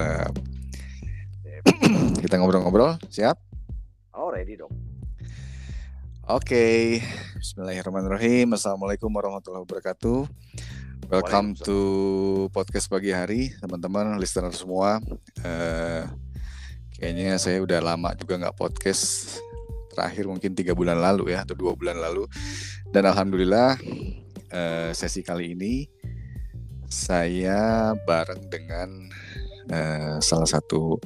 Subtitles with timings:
[0.00, 0.32] mantap.
[2.24, 3.36] Kita ngobrol-ngobrol, siap?
[4.16, 4.72] Oh, ready dong.
[6.24, 6.96] Oke,
[7.36, 8.56] Bismillahirrahmanirrahim.
[8.56, 10.24] Assalamualaikum warahmatullahi wabarakatuh.
[11.10, 11.78] Welcome to
[12.54, 15.02] podcast pagi hari, teman-teman, listener semua.
[15.42, 16.06] Uh,
[16.96, 19.36] kayaknya saya udah lama juga nggak podcast.
[19.90, 22.24] Terakhir mungkin tiga bulan lalu ya, atau dua bulan lalu.
[22.88, 23.76] Dan alhamdulillah
[24.54, 25.90] uh, sesi kali ini
[26.86, 29.10] saya bareng dengan
[29.70, 30.98] uh, salah satu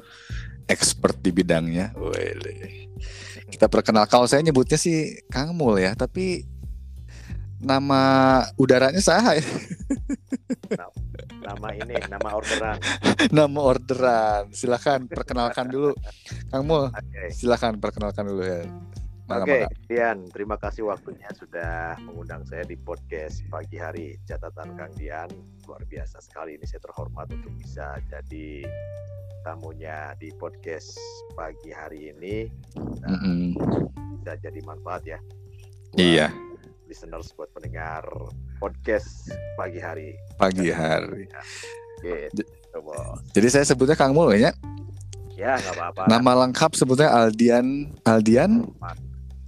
[0.67, 1.93] expert di bidangnya.
[1.97, 2.89] Wele.
[3.49, 6.43] Kita perkenal kalau saya nyebutnya sih Kang Mul ya tapi
[7.65, 9.41] nama udaranya saya
[11.45, 12.79] nama ini nama orderan.
[13.37, 14.43] Nama orderan.
[14.53, 15.93] Silakan perkenalkan dulu
[16.49, 16.89] Kang Mul.
[16.89, 17.29] Okay.
[17.33, 18.65] silakan perkenalkan dulu ya
[19.25, 24.93] Oke, okay, Dian, terima kasih waktunya sudah mengundang saya di podcast pagi hari catatan Kang
[25.01, 25.33] Dian.
[25.65, 28.69] Luar biasa sekali ini saya terhormat untuk bisa jadi
[29.41, 31.01] tamunya di podcast
[31.33, 32.53] pagi hari ini
[33.01, 33.49] dan mm -hmm.
[34.21, 35.17] bisa jadi manfaat ya.
[35.97, 36.29] Iya.
[36.85, 38.05] Listeners buat pendengar
[38.61, 40.21] podcast pagi hari.
[40.37, 41.33] Pagi hari.
[42.05, 42.29] Ya.
[42.29, 42.45] Gitu,
[43.33, 44.53] Jadi saya sebutnya Kang Mul ya?
[45.33, 46.03] Ya nggak apa-apa.
[46.13, 48.69] Nama lengkap sebutnya Aldian Aldian.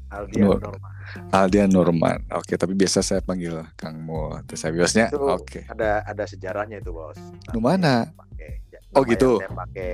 [0.06, 0.58] Aldian Nur.
[0.62, 0.92] Norman.
[1.34, 2.18] Aldian Norman.
[2.34, 4.42] Oke, tapi biasa saya panggil Kang Mul.
[4.46, 5.66] Terus saya biasanya oke.
[5.66, 7.18] Ada ada sejarahnya itu, Bos.
[7.50, 8.10] Di mana?
[8.96, 9.92] oh gitu saya pakai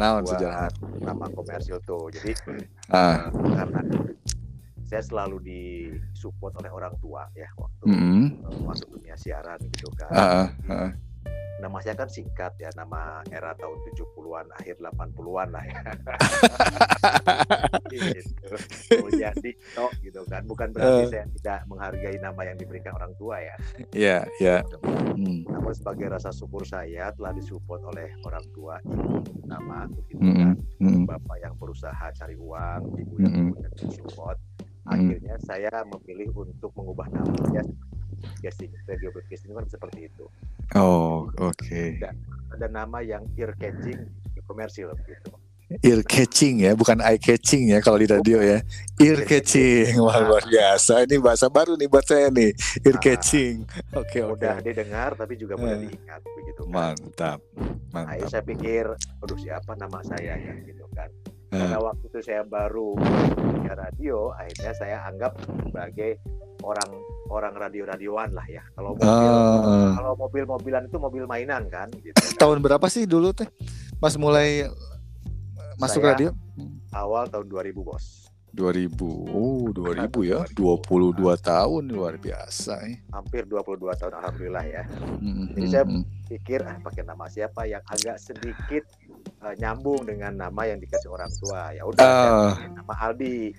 [0.00, 0.70] nah sejarah
[1.04, 2.32] nama komersil tuh jadi
[2.88, 3.28] ah.
[3.28, 3.80] uh, karena
[4.88, 8.24] saya selalu disupport oleh orang tua ya waktu mm -hmm.
[8.64, 10.90] masuk dunia siaran gitu kan uh, uh, uh
[11.60, 15.82] nama saya kan singkat ya nama era tahun 70-an akhir 80-an lah ya
[17.92, 18.56] gitu.
[18.88, 21.10] kemudian Dito gitu kan bukan berarti uh.
[21.12, 23.56] saya tidak menghargai nama yang diberikan orang tua ya
[23.92, 25.14] iya yeah, iya yeah.
[25.14, 25.44] hmm.
[25.46, 30.36] namun sebagai rasa syukur saya telah disupport oleh orang tua ibu nama gitu mm -hmm.
[30.38, 30.50] kan
[30.80, 31.04] mm-hmm.
[31.06, 33.90] bapak yang berusaha cari uang ibu yang mm -hmm.
[33.92, 34.38] support
[34.88, 35.48] akhirnya mm -hmm.
[35.48, 37.62] saya memilih untuk mengubah namanya
[38.20, 40.24] broadcasting radio broadcasting kan seperti itu.
[40.78, 41.56] Oh oke.
[41.56, 41.98] okay.
[41.98, 42.12] ada,
[42.54, 44.06] ada nama yang ear catching
[44.46, 45.32] komersil gitu.
[45.86, 48.58] Ear catching ya bukan eye catching ya kalau di radio ya.
[48.98, 49.94] Ear catching.
[50.02, 51.06] wah luar biasa.
[51.06, 52.50] Ini bahasa baru nih buat saya nih
[52.82, 53.54] ear nah, catching.
[53.94, 54.66] Oke okay, mudah okay.
[54.66, 56.74] didengar tapi juga mudah uh, diingat begitu kan?
[56.74, 57.38] Mantap
[57.94, 58.18] mantap.
[58.18, 58.84] nah, saya pikir
[59.22, 61.10] aduh siapa nama saya kan gitu kan?
[61.54, 61.82] Karena uh.
[61.86, 62.98] waktu itu saya baru
[63.38, 65.38] punya radio akhirnya saya anggap
[65.70, 66.18] sebagai
[66.66, 66.90] orang
[67.30, 68.66] orang radio-radioan lah ya.
[68.74, 71.86] Kalau mobil uh, kalau mobil-mobilan itu mobil mainan kan.
[71.94, 72.18] Gitu.
[72.36, 73.46] Tahun berapa sih dulu teh?
[74.02, 74.66] Mas mulai
[75.78, 76.30] masuk Saya radio?
[76.90, 78.30] Awal tahun 2000 bos.
[78.50, 78.98] 2000,
[79.30, 82.82] oh 2000 ya, 22 tahun luar biasa.
[82.90, 82.98] Eh.
[83.14, 84.82] Hampir 22 tahun alhamdulillah ya.
[85.22, 85.46] Mm-hmm.
[85.54, 85.84] Jadi saya
[86.26, 88.82] pikir ah, pakai nama siapa yang agak sedikit
[89.46, 91.70] uh, nyambung dengan nama yang dikasih orang tua.
[91.78, 92.52] Ya udah, uh.
[92.74, 93.54] nama Aldi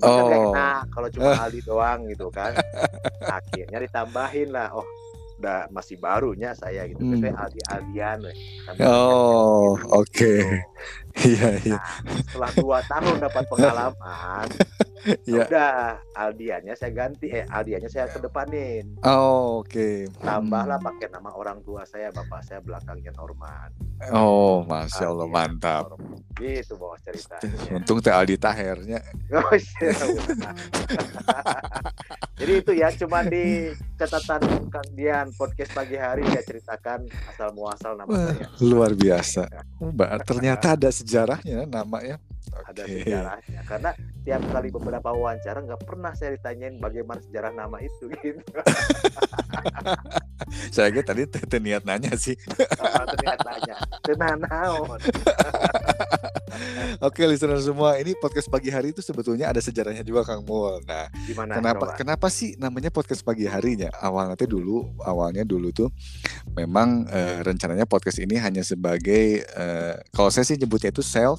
[0.00, 0.16] cuma oh.
[0.16, 0.50] kan gak oh.
[0.54, 2.52] enak kalau cuma Aldi doang gitu kan
[3.26, 4.86] akhirnya ditambahin lah oh
[5.38, 7.22] udah masih barunya saya gitu hmm.
[7.22, 8.18] saya Aldi Aldian
[8.82, 10.42] oh oke okay.
[11.14, 11.30] Gitu.
[11.34, 14.46] iya iya nah, setelah dua tahun dapat pengalaman
[15.26, 15.46] ya.
[15.46, 15.72] udah
[16.14, 19.94] Aldiannya saya ganti eh Aldiannya saya kedepanin oh oke okay.
[20.22, 23.70] tambahlah pakai nama orang tua saya bapak saya belakangnya Norman
[24.14, 26.18] oh masya Allah Aldian mantap Norman.
[26.38, 27.36] gitu bawa cerita
[27.76, 29.00] untung teh Aldi Tahernya
[29.34, 29.92] oh, iya,
[32.38, 37.98] jadi itu ya cuma di catatan Kang Dian podcast pagi hari saya ceritakan asal muasal
[37.98, 38.46] nama Wah, saya.
[38.62, 39.42] Luar biasa.
[39.82, 42.16] Mbak, ternyata ada sejarahnya nama ya.
[42.68, 43.90] Ada sejarahnya karena
[44.28, 48.42] tiap kali beberapa wawancara nggak pernah saya ditanyain bagaimana sejarah nama itu gitu.
[50.68, 51.24] saya kira tadi
[51.60, 52.36] niat nanya sih.
[53.24, 53.76] niat nanya.
[54.04, 55.00] Tenanaon.
[56.98, 60.82] Oke, listener semua, ini podcast pagi hari itu sebetulnya ada sejarahnya juga Kang Mul.
[60.82, 61.96] Nah, Gimana, kenapa coba?
[61.96, 63.92] kenapa sih namanya podcast pagi harinya?
[64.02, 65.88] Awalnya dulu, awalnya dulu tuh
[66.56, 71.38] memang uh, rencananya podcast ini hanya sebagai uh, kalau saya sih nyebutnya itu self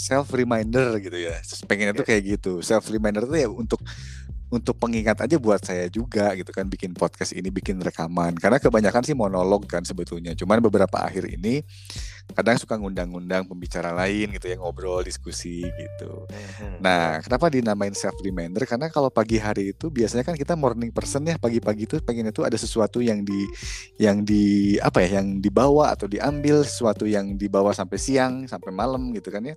[0.00, 1.36] self reminder gitu ya.
[1.68, 2.52] Pengennya tuh kayak gitu.
[2.64, 3.84] Self reminder tuh ya untuk
[4.50, 8.34] untuk pengingat aja buat saya juga gitu kan bikin podcast ini bikin rekaman.
[8.36, 10.34] Karena kebanyakan sih monolog kan sebetulnya.
[10.34, 11.62] Cuman beberapa akhir ini
[12.30, 16.26] kadang suka ngundang-ngundang pembicara lain gitu ya ngobrol diskusi gitu.
[16.30, 16.78] Hmm.
[16.78, 21.26] nah kenapa dinamain self reminder karena kalau pagi hari itu biasanya kan kita morning person
[21.26, 23.50] ya pagi-pagi itu pengen itu ada sesuatu yang di
[23.98, 29.10] yang di apa ya yang dibawa atau diambil sesuatu yang dibawa sampai siang sampai malam
[29.14, 29.54] gitu kan ya.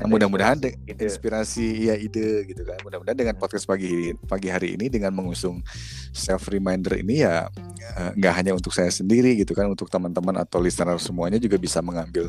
[0.00, 0.58] Nah, mudah-mudahan
[0.88, 1.94] inspirasi ya.
[1.94, 2.78] ide gitu kan.
[2.82, 5.62] Mudah-mudahan dengan podcast pagi pagi hari ini dengan mengusung
[6.10, 7.46] self reminder ini ya
[7.94, 11.78] eh, nggak hanya untuk saya sendiri gitu kan untuk teman-teman atau listener semuanya juga bisa
[11.78, 12.26] mengambil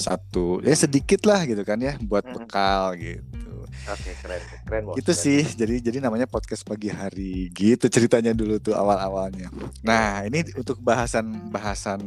[0.00, 3.44] satu ya sedikit lah gitu kan ya buat bekal gitu.
[3.84, 4.82] Oke, keren, keren.
[4.88, 4.96] Bos.
[4.96, 5.24] Gitu keren.
[5.28, 5.40] sih.
[5.44, 9.52] Jadi jadi namanya podcast pagi hari gitu ceritanya dulu tuh awal-awalnya.
[9.84, 12.00] Nah, ini untuk bahasan-bahasan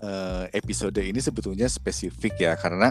[0.00, 2.88] uh, episode ini sebetulnya spesifik ya karena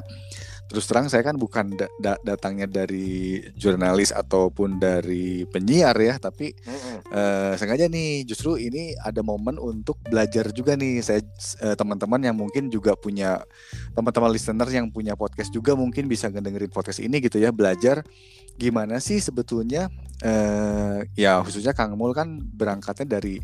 [0.70, 6.54] terus terang saya kan bukan da da datangnya dari jurnalis ataupun dari penyiar ya tapi
[6.54, 7.10] mm-hmm.
[7.10, 11.26] uh, sengaja nih justru ini ada momen untuk belajar juga nih saya
[11.66, 13.42] uh, teman-teman yang mungkin juga punya
[13.98, 18.06] teman-teman listener yang punya podcast juga mungkin bisa ngedengerin podcast ini gitu ya belajar
[18.54, 19.90] gimana sih sebetulnya
[20.22, 23.42] uh, ya khususnya Kang Mul kan berangkatnya dari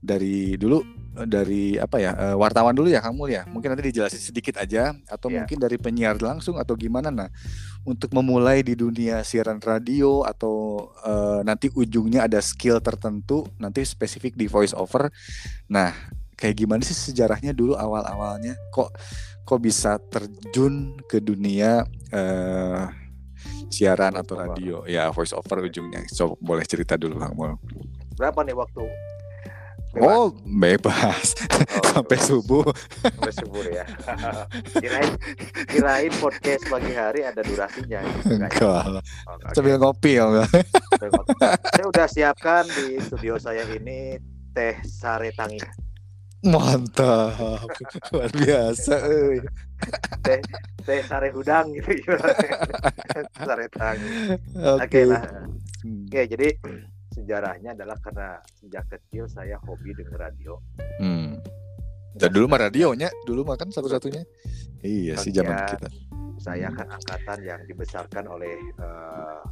[0.00, 0.82] dari dulu
[1.16, 3.42] dari apa ya uh, wartawan dulu ya kamu ya?
[3.48, 5.40] Mungkin nanti dijelasin sedikit aja atau yeah.
[5.42, 7.08] mungkin dari penyiar langsung atau gimana?
[7.08, 7.32] Nah
[7.86, 14.34] untuk memulai di dunia siaran radio atau uh, nanti ujungnya ada skill tertentu nanti spesifik
[14.34, 15.06] di voice over
[15.70, 15.94] nah
[16.34, 18.90] kayak gimana sih sejarahnya dulu awal awalnya kok
[19.46, 22.90] kok bisa terjun ke dunia uh,
[23.70, 24.82] siaran atau radio?
[24.90, 26.02] Ya voice over ujungnya.
[26.10, 27.54] So boleh cerita dulu bang Mul.
[28.18, 28.82] Berapa nih waktu
[29.96, 30.12] Bebas.
[30.12, 31.26] Oh, bebas.
[31.56, 32.68] Oh, Sampai subuh.
[33.00, 33.88] Sampai subuh ya.
[34.84, 35.12] kirain
[35.72, 38.04] kirain podcast pagi hari ada durasinya.
[38.28, 38.60] Enggak.
[38.60, 39.00] Oh,
[39.56, 40.52] Sambil ngopi ya enggak?
[41.72, 44.20] saya udah siapkan di studio saya ini
[44.52, 45.64] teh sare tangi.
[46.44, 47.64] Mantap.
[48.12, 49.00] Luar biasa
[50.20, 50.44] teh
[50.84, 52.12] teh sare udang gitu
[53.48, 54.36] sare tangi.
[54.60, 54.76] Oke okay.
[54.76, 55.24] okay, lah.
[55.24, 56.48] Oke, okay, jadi
[57.16, 60.60] sejarahnya adalah karena sejak kecil saya hobi denger radio.
[61.00, 61.40] Hmm.
[62.16, 64.24] Dan dulu mah radionya, dulu mah kan satu-satunya.
[64.84, 65.88] Iya sih zaman kita.
[66.36, 69.44] Saya kan angkatan yang dibesarkan oleh uh,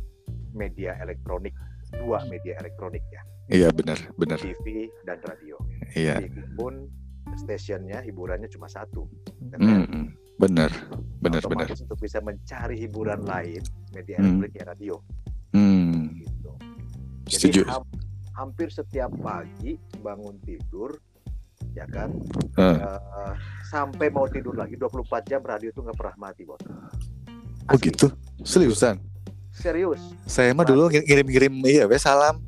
[0.53, 1.53] media elektronik,
[1.93, 3.23] dua media elektronik ya.
[3.53, 4.41] Iya benar, benar.
[4.41, 5.57] TV dan radio.
[5.93, 6.25] Iya.
[6.25, 6.89] TV pun
[7.37, 9.05] stasiunnya hiburannya cuma satu.
[9.57, 10.73] Hmm, benar,
[11.21, 11.69] benar, benar.
[11.69, 13.61] Untuk bisa mencari hiburan lain,
[13.93, 14.95] media elektronik ya radio.
[15.53, 16.04] Hmm.
[17.25, 17.81] Jadi ha
[18.35, 20.99] hampir setiap pagi bangun tidur
[21.75, 22.11] ya kan
[22.59, 22.63] uh.
[22.63, 23.33] Uh,
[23.71, 26.61] sampai mau tidur lagi 24 jam radio itu nggak pernah mati bos.
[27.65, 28.13] Oh gitu,
[28.45, 29.01] seriusan?
[29.55, 30.03] Serius.
[30.29, 32.45] Saya mah dulu ngirim-ngirim iya, be salam.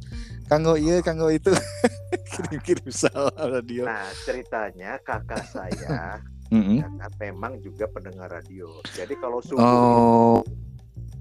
[0.46, 1.48] Kanggo iya, kanggo itu.
[2.36, 3.88] Kirim-kirim salam radio.
[3.88, 6.20] Nah, ceritanya kakak saya
[6.52, 6.76] mm -hmm.
[6.84, 8.68] ya kan, memang juga pendengar radio.
[8.92, 10.38] Jadi kalau subuh oh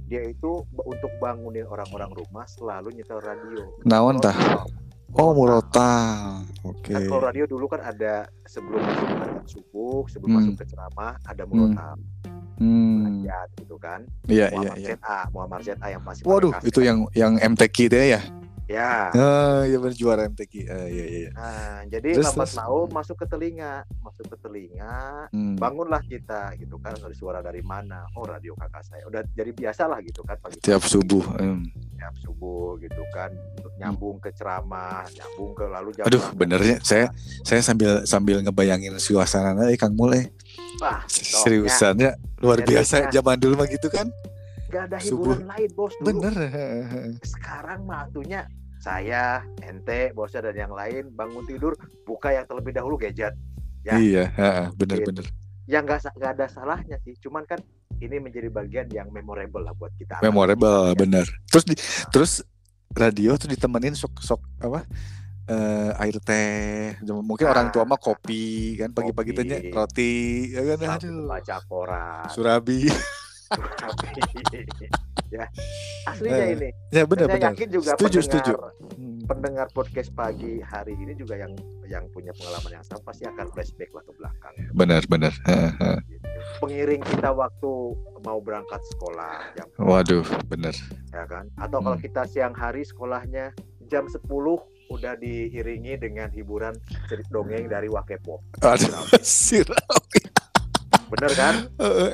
[0.06, 3.66] dia itu untuk bangunin orang-orang rumah selalu nyetel radio.
[3.86, 4.38] Naon tah?
[5.16, 5.92] Oh murota,
[6.68, 6.92] oke.
[6.92, 6.92] Okay.
[6.92, 9.10] Kan kalau radio dulu kan ada sebelum masuk
[9.48, 10.40] subuh, sebelum hmm.
[10.44, 11.96] masuk ke ceramah ada murota.
[12.56, 13.24] Hmm.
[13.60, 14.04] gitu kan.
[14.28, 14.96] Iya iya iya.
[15.32, 18.22] Muhammad ZA yang masih Waduh, itu yang yang MTQ itu ya?
[18.66, 19.14] Ya.
[19.14, 20.54] Ah, ya berjuara MTQ.
[20.66, 21.30] Uh, iya, iya iya.
[21.38, 25.62] Nah, jadi terus, lambat laun masuk ke telinga, masuk ke telinga, hmm.
[25.62, 28.10] bangunlah kita gitu kan dari suara dari mana?
[28.18, 29.06] Oh, radio kakak saya.
[29.06, 30.58] Udah jadi biasa lah gitu kan pagi.
[30.66, 31.22] Tiap subuh.
[31.38, 31.70] Um.
[31.96, 33.30] Tiap subuh gitu kan
[33.62, 33.82] untuk hmm.
[33.86, 37.14] nyambung ke ceramah, nyambung ke lalu jam Aduh, benernya saya
[37.46, 40.34] saya sambil sambil ngebayangin suasananya eh Kang Mulai.
[40.82, 44.12] Wah, seriusannya luar biasa zaman dulu mah gitu kan
[44.76, 45.52] gak ada hiburan Subuh.
[45.56, 46.08] lain bos dulu.
[46.12, 46.36] Bener.
[47.24, 48.44] Sekarang mah atunya
[48.84, 51.74] saya, ente, bosnya dan yang lain bangun tidur
[52.04, 53.34] buka yang terlebih dahulu gadget.
[53.88, 53.96] Ya.
[53.98, 54.26] Iya,
[54.76, 55.26] bener-bener.
[55.26, 55.34] Gitu.
[55.66, 57.58] Yang nggak gak ada salahnya sih, cuman kan
[58.04, 60.20] ini menjadi bagian yang memorable lah buat kita.
[60.22, 60.98] Memorable, ya.
[61.00, 61.26] bener.
[61.50, 62.10] Terus di, nah.
[62.12, 62.32] terus
[62.94, 64.84] radio tuh ditemenin sok sok apa?
[65.46, 70.98] Uh, air teh mungkin nah, orang tua mah kopi kan pagi-pagi tanya roti ya kan
[70.98, 72.90] aduh baca koran surabi
[75.34, 75.46] ya
[76.10, 76.70] aslinya eh, ini.
[76.94, 77.52] ya benar saya benar.
[77.54, 78.54] yakin juga setuju pendengar, setuju.
[79.26, 81.54] pendengar podcast pagi hari ini juga yang
[81.86, 84.54] yang punya pengalaman yang sama pasti akan flashback lah ke belakang.
[84.74, 85.34] Benar benar.
[86.10, 86.26] Gitu.
[86.62, 87.72] pengiring kita waktu
[88.26, 90.74] mau berangkat sekolah jam waduh benar.
[91.14, 91.50] Ya kan?
[91.58, 92.06] Atau kalau hmm.
[92.06, 93.54] kita siang hari sekolahnya
[93.90, 94.26] jam 10
[94.86, 96.78] udah diiringi dengan hiburan
[97.10, 98.42] cerita dongeng dari Wakepo.
[98.62, 99.10] Aduh,
[101.06, 101.56] Bener kan?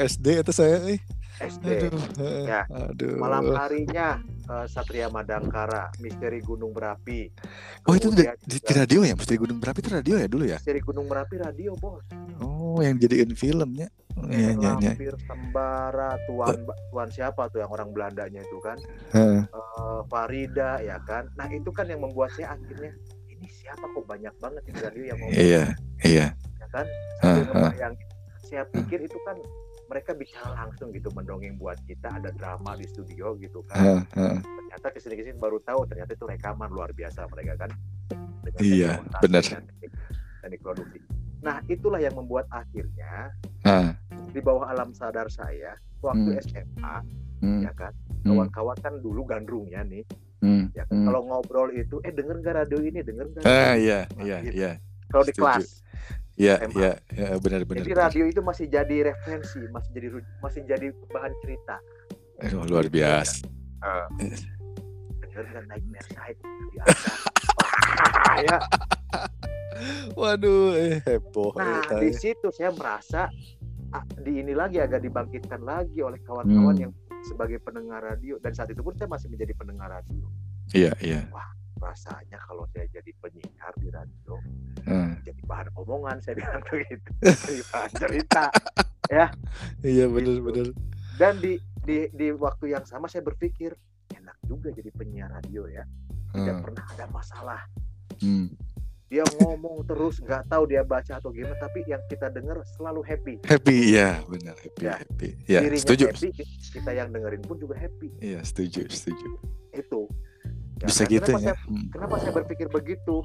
[0.07, 0.99] SD itu saya eh.
[1.41, 1.65] SD.
[1.89, 2.01] Aduh,
[2.45, 2.61] ya.
[2.69, 3.17] Aduh.
[3.17, 4.21] Malam harinya
[4.51, 7.31] uh, Satria Madangkara, Misteri Gunung Berapi.
[7.87, 10.57] Oh itu di, di, di radio ya, Misteri Gunung Berapi itu radio ya dulu ya?
[10.61, 12.05] Misteri Gunung Berapi radio bos.
[12.43, 13.89] Oh yang jadiin filmnya.
[14.27, 14.93] Iya, iya, iya.
[15.23, 16.75] Sembara, Tuan uh.
[16.91, 18.77] Tuan siapa tuh yang orang Belandanya itu kan?
[19.15, 19.41] Uh.
[19.55, 21.31] Uh, Farida ya kan.
[21.39, 22.91] Nah itu kan yang membuat saya akhirnya
[23.31, 25.29] ini siapa kok banyak banget di radio yang mau.
[25.31, 25.63] Iya,
[26.03, 26.27] iya.
[26.35, 26.85] Ya kan?
[27.23, 27.71] uh, uh.
[27.79, 27.93] yang
[28.43, 29.39] saya pikir itu kan
[29.91, 34.39] mereka bicara langsung gitu mendongeng buat kita ada drama di studio gitu kan uh, uh.
[34.39, 37.71] ternyata ke sini ke sini baru tahu ternyata itu rekaman luar biasa mereka kan
[38.63, 41.03] iya benar teknik produksi
[41.43, 43.35] nah itulah yang membuat akhirnya
[43.67, 43.91] uh.
[44.31, 46.41] di bawah alam sadar saya waktu hmm.
[46.47, 46.95] SMA
[47.43, 47.61] hmm.
[47.67, 48.31] ya kan hmm.
[48.31, 50.07] kawan-kawan kan dulu gandrungnya nih
[50.39, 50.71] hmm.
[50.71, 51.07] ya kan hmm.
[51.11, 54.55] kalau ngobrol itu eh denger nggak radio ini denger nggak ah iya iya gitu.
[54.55, 54.71] iya
[55.11, 55.83] kalau di kelas
[56.41, 57.85] Iya, iya, ya, benar benar.
[57.85, 60.07] Jadi radio itu masih jadi referensi, masih jadi
[60.41, 61.75] masih jadi bahan cerita.
[62.41, 63.45] Eh, luar biasa.
[63.81, 64.09] Uh,
[65.69, 66.41] naik Merside
[66.73, 67.09] biasa.
[68.49, 68.57] ya.
[70.17, 71.53] Waduh, eh, heboh.
[71.61, 73.29] Nah, di situ saya merasa
[74.17, 76.83] di ini lagi agak dibangkitkan lagi oleh kawan-kawan hmm.
[76.89, 80.25] yang sebagai pendengar radio dan saat itu pun saya masih menjadi pendengar radio.
[80.73, 81.21] Iya iya.
[81.29, 84.37] Wah rasanya kalau saya jadi penyiar di radio
[84.85, 85.25] hmm.
[85.25, 88.45] jadi bahan omongan saya bilang begitu jadi bahan cerita
[89.11, 89.27] ya.
[89.83, 90.71] Iya benar-benar.
[90.71, 90.81] Gitu.
[91.19, 93.75] Dan di di di waktu yang sama saya berpikir
[94.15, 95.83] enak juga jadi penyiar radio ya.
[96.31, 96.63] Tidak hmm.
[96.63, 97.61] pernah ada masalah.
[98.23, 98.55] Hmm
[99.11, 103.43] dia ngomong terus nggak tahu dia baca atau gimana tapi yang kita dengar selalu happy
[103.43, 104.95] happy ya benar happy ya.
[105.03, 106.31] happy ya Dirinya setuju happy,
[106.71, 109.35] kita yang dengerin pun juga happy iya setuju setuju
[109.75, 110.07] itu
[110.81, 111.87] ya, bisa gitu kenapa ya saya, hmm.
[111.93, 113.15] kenapa saya berpikir begitu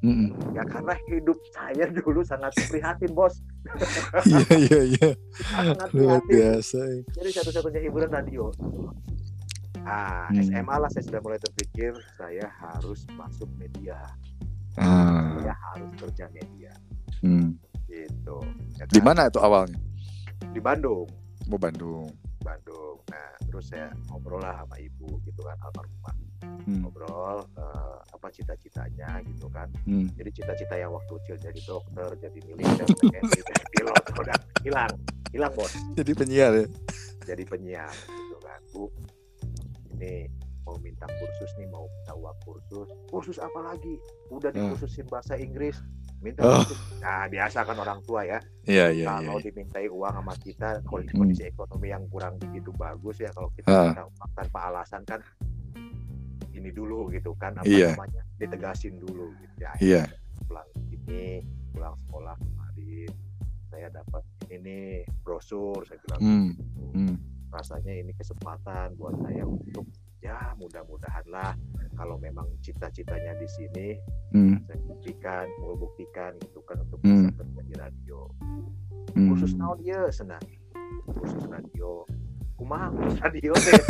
[0.00, 0.28] hmm.
[0.56, 3.36] ya karena hidup saya dulu sangat prihatin bos
[4.32, 5.08] iya iya iya
[5.92, 7.02] luar biasa ya.
[7.20, 8.48] jadi satu-satunya hiburan radio
[9.84, 10.40] ah hmm.
[10.48, 13.98] SMA lah saya sudah mulai terpikir saya harus masuk media
[14.80, 15.36] ah.
[15.36, 16.72] dia harus kerja media
[17.20, 17.52] hmm.
[17.92, 18.36] gitu
[18.80, 18.94] ya kan?
[18.94, 19.80] di mana itu awalnya
[20.54, 21.04] di Bandung
[21.50, 22.08] mau oh, Bandung
[22.40, 26.21] Bandung nah terus saya ngobrol lah sama ibu gitu kan almarhumah
[26.64, 26.80] hmm.
[26.86, 29.68] ngobrol uh, apa cita-citanya gitu kan.
[29.86, 30.06] Hmm.
[30.14, 34.92] jadi cita-cita yang waktu kecil jadi dokter jadi militer jadi pilot udah hilang
[35.32, 35.72] hilang bos.
[35.96, 36.66] Jadi penyiar ya?
[37.24, 38.60] Jadi penyiar gitu kan.
[38.70, 38.92] Bu
[39.96, 40.28] ini
[40.62, 42.88] mau minta kursus nih mau minta uang kursus.
[43.08, 43.98] Kursus apa lagi?
[44.30, 44.76] Udah hmm.
[44.76, 45.80] dikursusin bahasa Inggris.
[46.22, 46.62] Minta oh.
[46.62, 46.78] kursus.
[47.02, 48.38] Nah biasa kan orang tua ya.
[48.68, 53.18] Iya iya kalau ya, dimintai uang sama kita kondisi, kondisi ekonomi yang kurang begitu bagus
[53.18, 53.90] ya kalau kita uh.
[53.90, 55.20] minta uang tanpa alasan kan
[56.52, 57.92] ini dulu gitu kan apa yeah.
[57.96, 60.06] namanya ditegasin dulu gitu ya yeah.
[60.46, 61.42] pulang ini
[61.72, 63.10] pulang sekolah kemarin
[63.72, 64.86] saya dapat ini nih
[65.24, 66.48] brosur saya bilang hmm.
[66.52, 66.84] Gitu.
[66.92, 67.16] Hmm.
[67.52, 69.88] rasanya ini kesempatan buat saya untuk
[70.22, 71.56] ya mudah-mudahan lah
[71.98, 73.88] kalau memang cita-citanya di sini
[74.36, 74.68] hmm.
[74.68, 77.32] saya buktikan mau buktikan gitu kan untuk hmm.
[77.32, 78.18] bisa kerja di radio
[79.18, 79.28] hmm.
[79.34, 80.44] khusus naon dia senang
[81.18, 82.06] khusus radio
[82.62, 82.88] kumaha
[83.18, 83.82] radio deh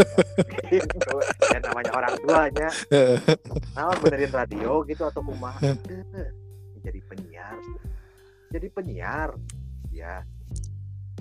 [0.73, 1.17] gitu.
[1.52, 2.69] ya namanya orang tuanya
[3.76, 5.61] nah benerin radio gitu atau kumaha
[6.81, 7.61] jadi penyiar
[8.49, 9.29] jadi penyiar
[9.93, 10.25] ya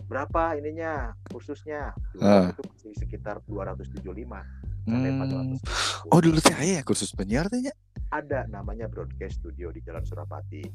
[0.07, 2.51] berapa ininya khususnya uh.
[2.55, 5.61] itu masih sekitar 275 Hmm.
[6.09, 7.69] Oh dulu saya ya kursus penyiar tanya.
[8.09, 10.65] Ada namanya broadcast studio di Jalan Surapati.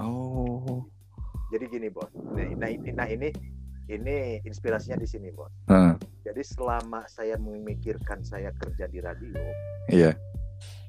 [0.00, 0.88] Oh.
[1.52, 3.28] Jadi gini bos, nah, nah ini, nah ini
[3.92, 5.52] ini inspirasinya di sini bos.
[5.68, 6.00] Hmm.
[6.32, 9.36] Jadi selama saya memikirkan saya kerja di radio,
[9.92, 10.16] iya.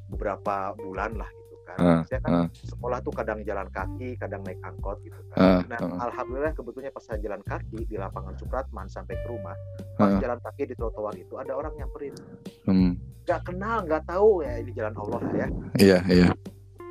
[0.07, 1.27] beberapa bulan lah
[1.67, 1.77] kan.
[1.83, 2.47] Uh, saya kan uh.
[2.63, 5.59] sekolah tuh kadang jalan kaki, kadang naik angkot gitu kan.
[5.59, 5.99] Uh, nah, uh.
[6.07, 9.51] alhamdulillah kebetulannya pas saya jalan kaki di lapangan Supratman sampai ke rumah,
[9.99, 10.19] pas uh.
[10.23, 12.15] jalan kaki di trotoar itu ada orang nyamperin.
[12.63, 12.95] Hmm.
[13.27, 15.47] Gak kenal, gak tahu ya ini jalan Allah ya.
[15.75, 16.29] Iya, iya.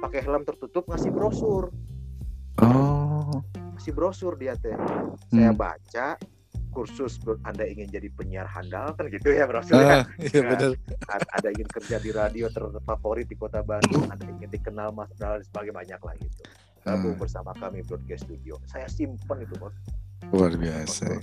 [0.05, 1.73] Pakai helm tertutup ngasih brosur.
[2.61, 3.41] Oh.
[3.81, 4.77] Ngasih brosur dia teh.
[5.33, 5.57] Saya hmm.
[5.57, 6.21] baca,
[6.73, 9.61] kursus Anda ingin jadi penyiar handal kan gitu ya Bro.
[9.71, 10.71] Ah, iya nah, benar.
[11.37, 15.77] Ada ingin kerja di radio terfavorit di Kota Bandung, ada ingin dikenal Mas dan sebagai
[15.77, 16.43] banyak lah gitu.
[16.83, 17.19] Gabung ah.
[17.21, 18.59] bersama kami Broadcast Studio.
[18.67, 19.77] Saya simpen itu, Bos.
[20.35, 21.23] Luar biasa.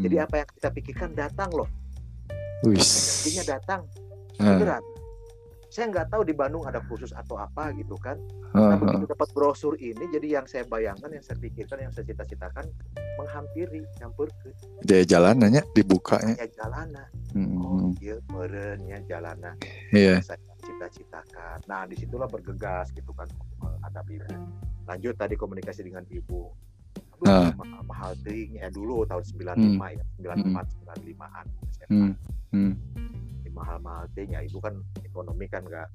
[0.00, 0.24] Jadi hmm.
[0.26, 1.68] apa yang kita pikirkan datang loh.
[2.66, 3.22] Wis.
[3.46, 3.86] datang.
[4.40, 4.56] Ah.
[4.58, 4.82] Beneran
[5.70, 8.18] saya nggak tahu di Bandung ada khusus atau apa gitu kan.
[8.50, 12.66] Nah begitu dapat brosur ini jadi yang saya bayangkan yang saya pikirkan yang saya cita-citakan
[13.22, 14.50] menghampiri campur ke
[14.82, 16.34] dia jalanannya dibukanya.
[16.42, 17.08] Ya jalanan
[17.38, 17.62] hmm.
[17.62, 19.54] oh iya merenya jalanan
[19.94, 20.18] iya.
[20.26, 21.62] Saya cita-citakan.
[21.70, 23.30] Nah di situlah bergegas gitu kan
[23.86, 24.26] ada ibu
[24.90, 26.50] lanjut tadi komunikasi dengan ibu.
[27.20, 27.52] Aduh, uh.
[27.54, 28.12] mahal, mahal
[28.58, 29.76] ya dulu tahun 95 hmm.
[29.92, 30.56] ya 94 hmm.
[31.14, 31.44] 95an
[31.92, 32.12] hmm.
[32.50, 32.74] Hmm
[33.60, 34.74] mahal-mahal ya ibu kan
[35.04, 35.88] ekonomi kan nggak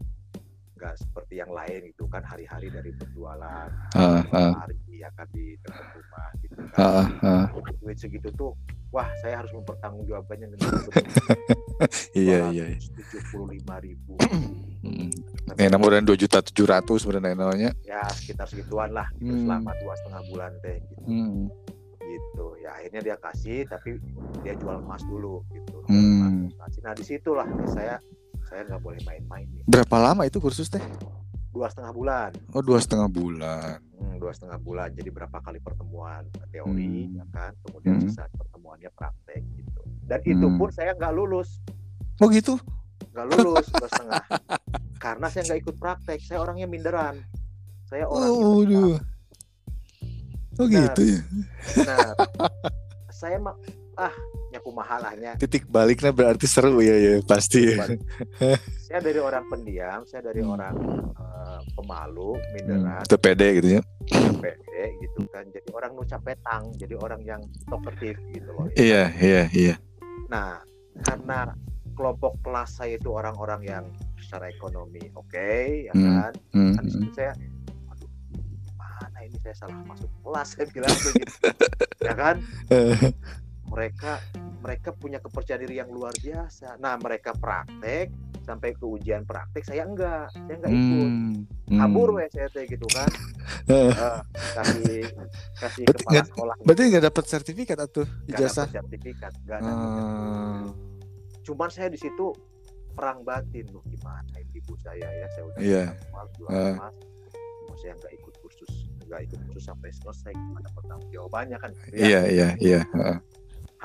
[0.76, 4.54] nggak seperti yang lain itu kan hari-hari dari berjualan uh, uh.
[4.60, 7.74] hari ya kan di dekat rumah gitu kan uh, uh.
[7.82, 8.52] duit segitu tuh
[8.92, 10.72] wah saya harus mempertanggungjawabkannya dengan
[12.20, 14.20] iya iya tujuh puluh lima ribu
[15.56, 17.72] Eh, namun dua juta tujuh ratus sebenarnya.
[17.88, 19.48] Ya sekitar segituan lah, gitu, hmm.
[19.48, 20.78] selama dua setengah bulan teh.
[20.84, 21.04] Gitu.
[21.08, 21.44] Hmm.
[22.36, 22.60] Gitu.
[22.60, 23.92] Gitu ya akhirnya dia kasih tapi
[24.44, 25.80] dia jual emas dulu gitu.
[25.88, 26.52] Hmm.
[26.84, 27.98] nah di situlah saya
[28.46, 30.84] saya nggak boleh main-main berapa lama itu kursus teh?
[31.56, 32.30] Dua setengah bulan.
[32.52, 33.80] Oh dua setengah bulan.
[33.96, 34.92] Hmm, dua setengah bulan.
[34.92, 37.16] Jadi berapa kali pertemuan teori hmm.
[37.16, 37.52] ya kan?
[37.64, 38.12] Kemudian hmm.
[38.12, 39.82] sisa pertemuannya praktek gitu.
[40.04, 40.32] Dan hmm.
[40.36, 41.64] itu pun saya nggak lulus.
[42.20, 42.60] Oh gitu?
[43.16, 44.24] Nggak lulus dua setengah.
[45.06, 46.20] Karena saya nggak ikut praktek.
[46.28, 47.24] Saya orangnya minderan.
[47.88, 49.00] Saya orang oh,
[50.60, 51.20] oh gitu ya
[51.84, 52.08] nah
[53.20, 53.56] saya mah
[53.96, 54.12] ah
[54.52, 57.76] nyaku mahalahnya titik baliknya berarti seru ya ya pasti
[58.88, 60.52] saya dari orang pendiam saya dari hmm.
[60.52, 60.76] orang
[61.16, 63.82] uh, pemalu minderan hmm, pede gitu ya
[64.40, 68.80] pede gitu kan jadi orang nucap petang jadi orang yang talkative gitu loh ya.
[68.80, 69.76] iya iya iya
[70.28, 70.60] nah
[71.04, 71.56] karena
[71.96, 73.86] kelompok kelas saya itu orang-orang yang
[74.20, 76.04] secara ekonomi oke okay, ya hmm.
[76.04, 76.74] kan hmm.
[76.76, 77.12] kan hmm.
[77.16, 77.32] saya
[78.96, 81.36] mana ini saya salah masuk kelas saya bilang begitu
[82.04, 82.36] ya kan?
[83.66, 84.12] Mereka
[84.62, 86.78] mereka punya kepercayaan diri yang luar biasa.
[86.80, 88.14] Nah mereka praktek
[88.46, 90.32] sampai ke ujian praktek saya enggak.
[90.32, 91.12] Saya enggak ikut.
[91.66, 91.80] Hmm.
[91.82, 92.30] kabur hmm.
[92.30, 93.10] saya teh gitu kan.
[93.66, 94.22] Uh,
[94.62, 95.10] kasih
[95.58, 96.56] kasih berarti kepala gak, sekolah.
[96.62, 98.70] berarti nggak dapat sertifikat atau ijazah?
[98.70, 100.66] sertifikat enggak ada uh.
[101.42, 102.34] cuman saya di situ
[102.94, 103.82] perang batin loh.
[103.90, 105.28] Gimana ibu saya ya?
[105.34, 105.90] Saya udah yeah.
[106.38, 106.78] jual uh.
[106.78, 106.96] emas
[107.66, 108.25] mau saya nggak ikut
[109.08, 112.82] nggak ikut kursus sampai selesai gimana pertanggung jawabannya kan iya iya iya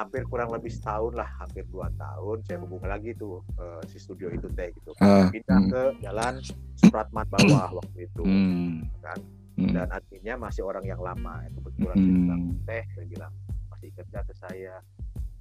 [0.01, 4.33] hampir kurang lebih setahun lah hampir dua tahun saya hubungi lagi tuh uh, si studio
[4.33, 5.71] itu teh gitu uh, pindah hmm.
[5.71, 6.41] ke jalan
[6.81, 8.89] Supratman bawah waktu itu hmm.
[9.05, 9.19] kan
[9.61, 9.73] hmm.
[9.77, 12.17] dan artinya masih orang yang lama itu kebetulan hmm.
[12.17, 13.33] bilang teh saya bilang
[13.69, 14.75] masih kerja ke saya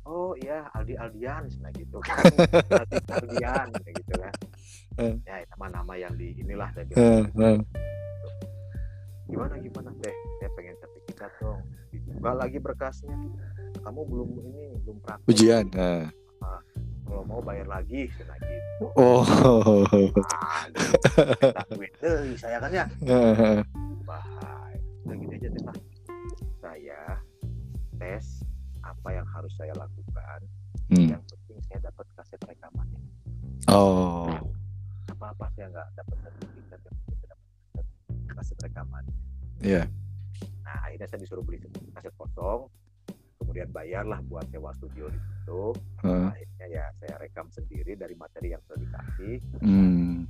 [0.03, 2.19] oh iya Aldi Aldian nah gitu kan
[2.83, 4.35] Aldi Aldian gitu kan
[4.99, 5.15] uh.
[5.23, 7.57] ya nama-nama yang di inilah saya bilang uh, uh.
[9.29, 9.89] Gimana gimana?
[10.01, 11.61] Teh saya pengen sertifikat dong.
[11.93, 13.15] Dibuka lagi berkasnya.
[13.85, 15.29] Kamu belum ini belum praktek.
[15.29, 16.09] Ujian nah.
[16.41, 16.61] nah,
[17.05, 18.85] kalau mau bayar lagi saya gitu.
[18.97, 19.23] Oh.
[21.45, 21.63] Nah,
[22.35, 22.85] saya kan ya.
[24.03, 24.77] Bahaya.
[25.05, 25.77] Udah gini aja deh lah
[26.59, 27.01] saya
[27.99, 28.45] tes
[28.83, 30.39] apa yang harus saya lakukan.
[30.89, 31.05] Hmm.
[31.05, 32.97] yang penting saya dapat kaset rekamannya
[33.69, 34.25] oh.
[35.05, 36.17] Apa apa saya nggak dapat
[38.39, 39.15] kaset rekamannya
[39.59, 39.85] iya yeah.
[40.63, 41.59] nah akhirnya saya disuruh beli
[41.91, 42.71] kaset kosong
[43.39, 45.73] kemudian bayarlah buat sewa studio di situ
[46.05, 46.29] hmm.
[46.31, 50.29] akhirnya ya saya rekam sendiri dari materi yang sudah dikasih hmm.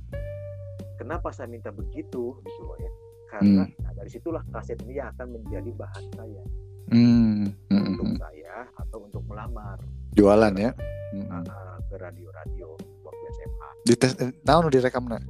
[0.96, 2.92] kenapa saya minta begitu gitu loh ya
[3.30, 3.76] karena hmm.
[3.84, 6.42] nah, dari situlah kaset ini akan menjadi bahan saya
[6.90, 7.44] hmm.
[7.70, 8.18] untuk hmm.
[8.18, 9.78] saya atau untuk melamar
[10.16, 10.72] jualan ya
[11.14, 11.44] hmm.
[11.92, 12.72] ke radio-radio
[13.04, 15.22] waktu SMA di tes eh, tahun direkam nak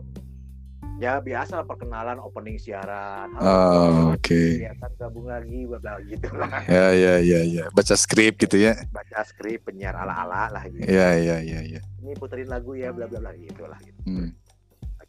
[1.01, 3.33] ya biasa perkenalan opening siaran.
[3.41, 4.21] Oh, oke.
[4.21, 4.69] Okay.
[4.77, 6.29] kan gabung lagi bla gitu.
[6.37, 7.65] Lah ya ya ya ya.
[7.73, 8.77] Baca skrip gitu ya.
[8.93, 10.85] Baca skrip penyiar ala ala lah gitu.
[10.85, 11.81] Ya ya ya ya.
[12.05, 14.01] Ini puterin lagu ya bla bla bla gitu lah gitu.
[14.05, 14.31] Hmm.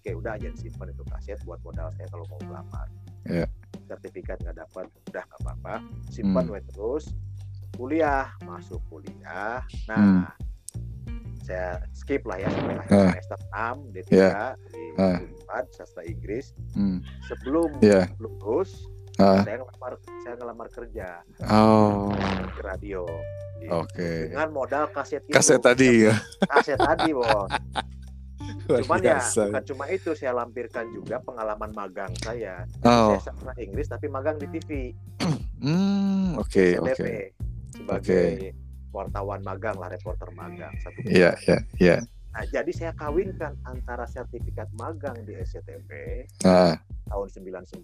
[0.01, 2.89] oke udah aja simpan itu kaset buat modal saya kalau mau melamar
[3.21, 3.45] ya.
[3.85, 5.75] sertifikat nggak dapat udah nggak apa-apa.
[6.07, 6.71] Simpan hmm.
[6.71, 7.11] terus.
[7.75, 9.61] Kuliah masuk kuliah.
[9.91, 10.50] Nah hmm
[11.45, 13.09] saya skip lah ya sampai akhir uh.
[13.11, 14.53] semester 6 D3 yeah.
[14.71, 15.17] di uh.
[15.73, 16.55] Sastra Inggris.
[16.77, 17.03] Hmm.
[17.27, 18.07] Sebelum yeah.
[18.21, 18.87] lulus
[19.19, 19.41] uh.
[19.43, 21.07] saya ngelamar saya ngelamar kerja.
[21.49, 22.13] Oh.
[22.55, 23.03] Ke radio.
[23.69, 23.93] Oke.
[23.93, 24.19] Okay.
[24.33, 25.33] Dengan modal kaset itu.
[25.35, 26.15] Kaset tadi ya.
[26.49, 27.51] Kaset tadi, Bos.
[28.71, 32.65] Cuman ya bukan cuma itu saya lampirkan juga pengalaman magang saya.
[32.81, 33.13] Oh.
[33.19, 34.95] Saya sastra Inggris tapi magang di TV.
[35.61, 36.95] Hmm, oke, okay, oke.
[36.97, 37.19] Okay.
[37.75, 41.97] Sebagai okay wartawan magang lah reporter magang satu Iya iya iya.
[42.31, 45.89] Nah jadi saya kawinkan antara sertifikat magang di SCTV
[46.47, 46.79] ah.
[47.11, 47.83] tahun 99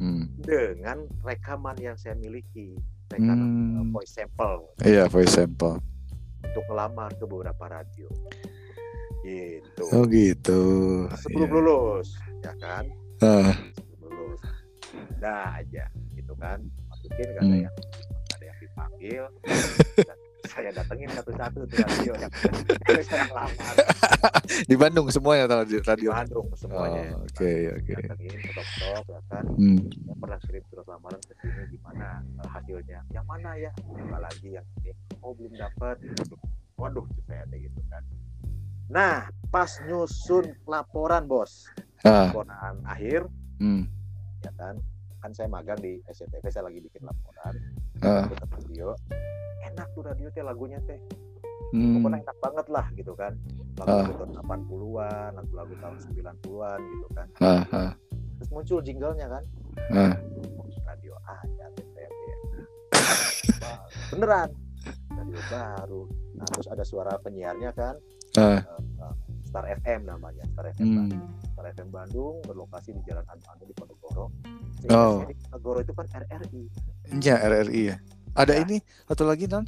[0.00, 0.24] hmm.
[0.40, 2.80] dengan rekaman yang saya miliki
[3.12, 3.92] rekaman hmm.
[3.92, 4.72] voice sample.
[4.84, 5.80] Iya voice sample.
[6.44, 8.08] Untuk melamar ke beberapa radio.
[9.20, 9.84] Gitu.
[9.92, 10.62] Oh gitu.
[11.20, 11.56] Sebelum yeah.
[11.60, 12.08] lulus,
[12.40, 12.84] ya kan?
[13.20, 13.52] Uh.
[13.76, 14.42] Sebelum lulus.
[15.20, 15.84] Nah aja,
[16.16, 16.64] gitu kan.
[16.88, 17.64] Masukin gak ada hmm.
[17.68, 17.76] yang
[18.32, 19.24] ada yang dipanggil.
[20.48, 22.32] saya datengin satu-satu tuh radio yang
[23.04, 23.74] saya lamar.
[24.64, 25.78] di Bandung semuanya radio.
[25.84, 27.14] Di Bandung semuanya.
[27.20, 27.92] Oke oh, oke.
[27.92, 28.08] Okay.
[28.08, 28.68] Datengin top
[29.06, 29.44] ya kan.
[29.54, 29.78] Hmm.
[29.92, 32.08] Saya pernah kirim surat lamaran ke sini gimana
[32.40, 33.00] uh, hasilnya.
[33.12, 33.70] Yang mana ya?
[33.76, 34.92] Coba lagi yang ini.
[35.20, 36.00] Oh belum dapat.
[36.80, 38.02] Waduh, saya ada gitu kan.
[38.88, 41.68] Nah, pas nyusun laporan bos,
[42.08, 42.32] ah.
[42.32, 43.28] laporan akhir,
[43.60, 43.84] hmm.
[44.40, 44.80] ya kan,
[45.20, 47.52] kan saya magang di SCTV, saya lagi bikin laporan,
[48.04, 48.26] ah.
[48.68, 48.94] video,
[49.66, 50.98] enak tuh radio teh lagunya teh
[51.72, 52.00] hmm.
[52.00, 53.32] pokoknya enak banget lah gitu kan
[53.78, 54.18] lagu-lagu uh.
[54.18, 57.90] tahun 80-an lagu-lagu tahun 90-an gitu kan uh, uh.
[58.40, 59.44] terus muncul jinglenya kan
[59.92, 60.14] uh.
[60.86, 62.36] radio aja TTP ya
[64.14, 64.48] beneran
[65.12, 66.02] radio baru
[66.38, 67.94] nah terus ada suara penyiarnya kan
[68.38, 68.60] uh.
[68.98, 69.14] Uh,
[69.48, 70.96] Star FM namanya Star FM hmm.
[70.96, 71.24] Bandung
[71.56, 74.28] Star FM Bandung berlokasi di Jalan Anu di Ponorogo
[74.92, 75.24] oh.
[75.24, 76.62] Ponorogo itu kan RRI
[77.16, 77.96] ya RRI ya.
[78.38, 78.62] Ada ya.
[78.62, 78.76] ini
[79.08, 79.64] atau lagi non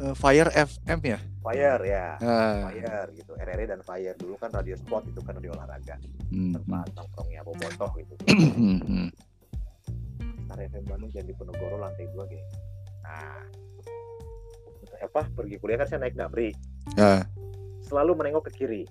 [0.00, 1.18] uh, Fire FM ya?
[1.42, 2.06] Fire ya.
[2.20, 2.70] Uh.
[2.70, 4.14] Fire gitu RRI dan Fire.
[4.14, 5.96] Dulu kan radio sport itu kan radio olahraga.
[6.30, 6.54] Hmm.
[6.56, 8.14] tempat nongkrongnya bobotoh gitu.
[8.54, 9.10] Hmm.
[10.44, 12.44] Star FM Bandung jadi Ponorogo lantai dua gitu
[13.02, 13.42] nah.
[15.02, 16.52] Apa pergi kuliah kan saya naik damri.
[16.94, 17.24] Uh.
[17.84, 18.82] selalu menengok ke kiri.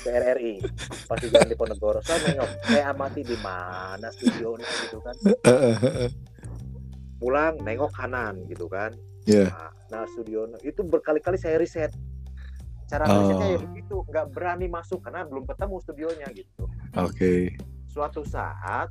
[0.00, 0.62] Ke RRI
[1.10, 4.68] pasti jalan di Ponegoro saya nengok saya amati di mana studionya?
[4.86, 5.14] Gitu kan
[7.20, 8.96] pulang nengok kanan gitu kan
[9.28, 9.52] yeah.
[9.52, 11.92] nah, nah studio itu berkali-kali saya riset
[12.88, 13.22] cara oh.
[13.22, 17.54] risetnya ya begitu nggak berani masuk karena belum ketemu studionya gitu oke okay.
[17.86, 18.90] suatu saat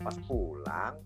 [0.00, 0.96] pas pulang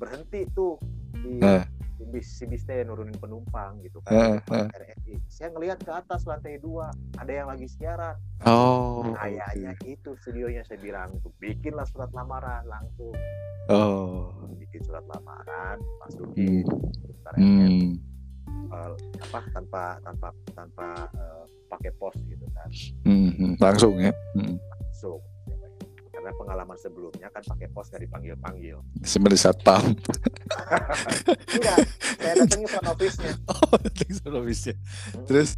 [0.00, 0.80] berhenti tuh
[1.12, 1.62] di uh
[2.06, 4.66] bis si bis teh nurunin penumpang gitu kan uh, uh.
[4.70, 8.14] RRI saya ngelihat ke atas lantai dua ada yang lagi siaran
[8.46, 9.98] oh kayaknya okay.
[9.98, 13.14] itu studionya saya bilang tuh bikinlah surat lamaran langsung
[13.72, 16.62] oh bikin surat lamaran masukin
[17.34, 17.42] hmm.
[17.42, 17.90] hmm.
[18.68, 18.92] Uh,
[19.24, 22.68] apa tanpa tanpa tanpa uh, pakai pos gitu kan
[23.08, 23.52] hmm, hmm.
[23.58, 24.56] langsung ya hmm.
[24.60, 25.20] langsung
[26.18, 29.94] karena pengalaman sebelumnya kan pakai pos gak dipanggil panggil sebenarnya satpam.
[31.54, 31.78] Enggak
[32.18, 33.32] saya datangi front office-nya.
[33.54, 34.74] Oh datangi front office-nya.
[34.74, 35.24] Hmm.
[35.30, 35.54] terus?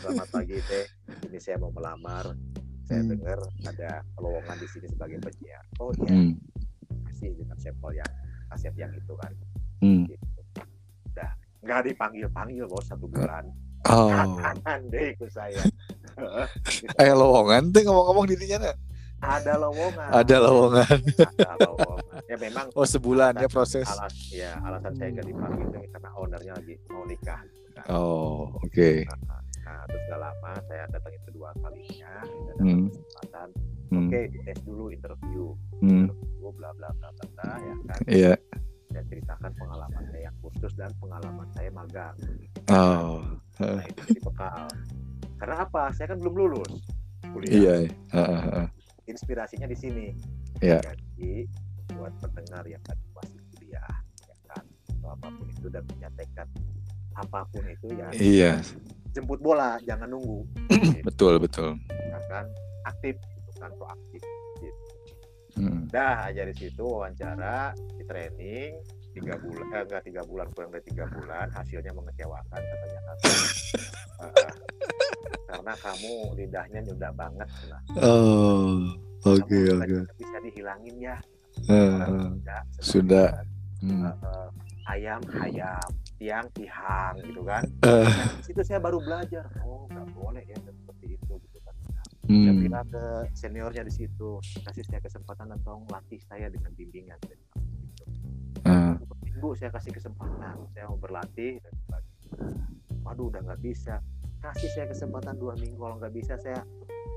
[0.00, 0.88] Selamat pagi teh.
[1.28, 2.32] Ini saya mau melamar.
[2.88, 3.10] Saya hmm.
[3.12, 5.64] dengar ada lowongan di sini sebagai penyiar.
[5.76, 6.08] Oh iya.
[6.08, 6.32] Hmm.
[7.12, 8.12] kasih dengan sampel yang
[8.48, 9.32] kaset yang itu kan.
[9.84, 10.08] Hmm.
[10.08, 10.24] gitu.
[11.12, 13.44] udah nggak dipanggil panggil bos satu bulan.
[13.92, 14.08] Oh.
[14.40, 15.60] Kanan deh ikut saya.
[17.00, 18.72] Eh lowongan tuh ngomong-ngomong dirinya
[19.20, 20.08] ada lowongan.
[20.10, 20.98] Ada lowongan.
[21.36, 22.14] Ada lowongan.
[22.30, 23.86] Ya memang oh sebulan ya proses.
[23.86, 27.40] alas ya alasan saya nggak dipanggil itu karena ownernya lagi mau nikah.
[27.76, 27.84] Kan.
[27.92, 28.70] oh oke.
[28.72, 29.06] Okay.
[29.06, 32.86] nah, nah, terus gak lama saya datang kedua kalinya dan hmm.
[32.90, 33.48] kesempatan.
[33.90, 33.98] Hmm.
[33.98, 35.44] oke okay, tes dulu interview.
[35.82, 36.06] Hmm.
[36.08, 38.00] interview bla bla bla bla, bla ya kan?
[38.08, 38.34] Iya.
[38.34, 38.38] Yeah.
[38.90, 42.16] saya ceritakan pengalaman saya yang khusus dan pengalaman saya magang.
[42.74, 43.22] Oh.
[43.62, 44.66] Nah itu jadi bekal
[45.38, 45.82] karena apa?
[45.94, 46.74] Saya kan belum lulus
[47.30, 47.54] kuliah.
[47.54, 47.74] Iya
[48.12, 48.79] uh, uh, uh
[49.10, 50.06] inspirasinya di sini.
[50.62, 50.78] Ya.
[50.80, 51.46] Jadi
[51.94, 54.64] buat pendengar yang kan masih kuliah, ya kan,
[54.96, 56.48] atau apa pun itu dan punya tekad
[57.18, 58.08] apa pun itu ya.
[58.14, 58.52] Iya.
[59.10, 60.46] Jemput bola, jangan nunggu.
[61.08, 61.74] betul betul.
[61.90, 62.46] Ya kan
[62.86, 64.22] aktif, itu kan proaktif.
[64.62, 64.80] Gitu.
[65.58, 65.90] Hmm.
[65.90, 68.78] Dah aja di situ wawancara, di training,
[69.10, 73.00] tiga bulan eh, enggak tiga bulan kurang dari tiga bulan hasilnya mengecewakan katanya
[74.22, 74.30] uh,
[75.50, 78.86] karena kamu lidahnya nyudah banget lah oh
[79.26, 80.02] oke okay, oke okay.
[80.18, 81.16] bisa dihilangin ya
[81.66, 82.30] uh,
[82.78, 83.42] sudah
[83.82, 84.06] hmm.
[84.06, 84.48] uh,
[84.94, 88.04] ayam ayam tiang tihang gitu kan uh.
[88.06, 91.74] nah, situ saya baru belajar oh nggak boleh ya seperti itu gitu kan
[92.28, 92.44] hmm.
[92.46, 97.18] saya bilang ke seniornya di situ kasih saya kesempatan dan tolong latih saya dengan bimbingan
[97.26, 97.49] gitu.
[99.40, 101.74] Minggu saya kasih kesempatan saya mau berlatih dan
[103.00, 103.98] waduh udah nggak bisa.
[104.40, 106.60] Kasih saya kesempatan dua minggu kalau nggak bisa saya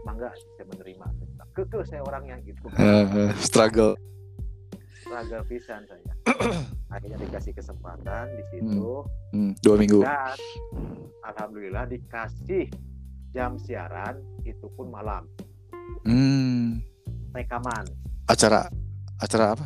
[0.08, 1.08] mangga saya menerima.
[1.52, 2.64] Keke saya orangnya gitu.
[2.80, 3.96] Uh, struggle.
[5.04, 6.14] Struggle pisan saya.
[6.96, 9.04] Akhirnya dikasih kesempatan di situ.
[9.36, 9.52] Hmm.
[9.52, 9.54] Hmm.
[9.60, 10.00] dua minggu.
[10.00, 10.40] Dan
[11.28, 12.72] alhamdulillah dikasih
[13.36, 15.28] jam siaran itu pun malam.
[16.08, 16.80] Hmm.
[17.36, 17.84] rekaman.
[18.32, 18.72] Acara
[19.20, 19.66] acara apa?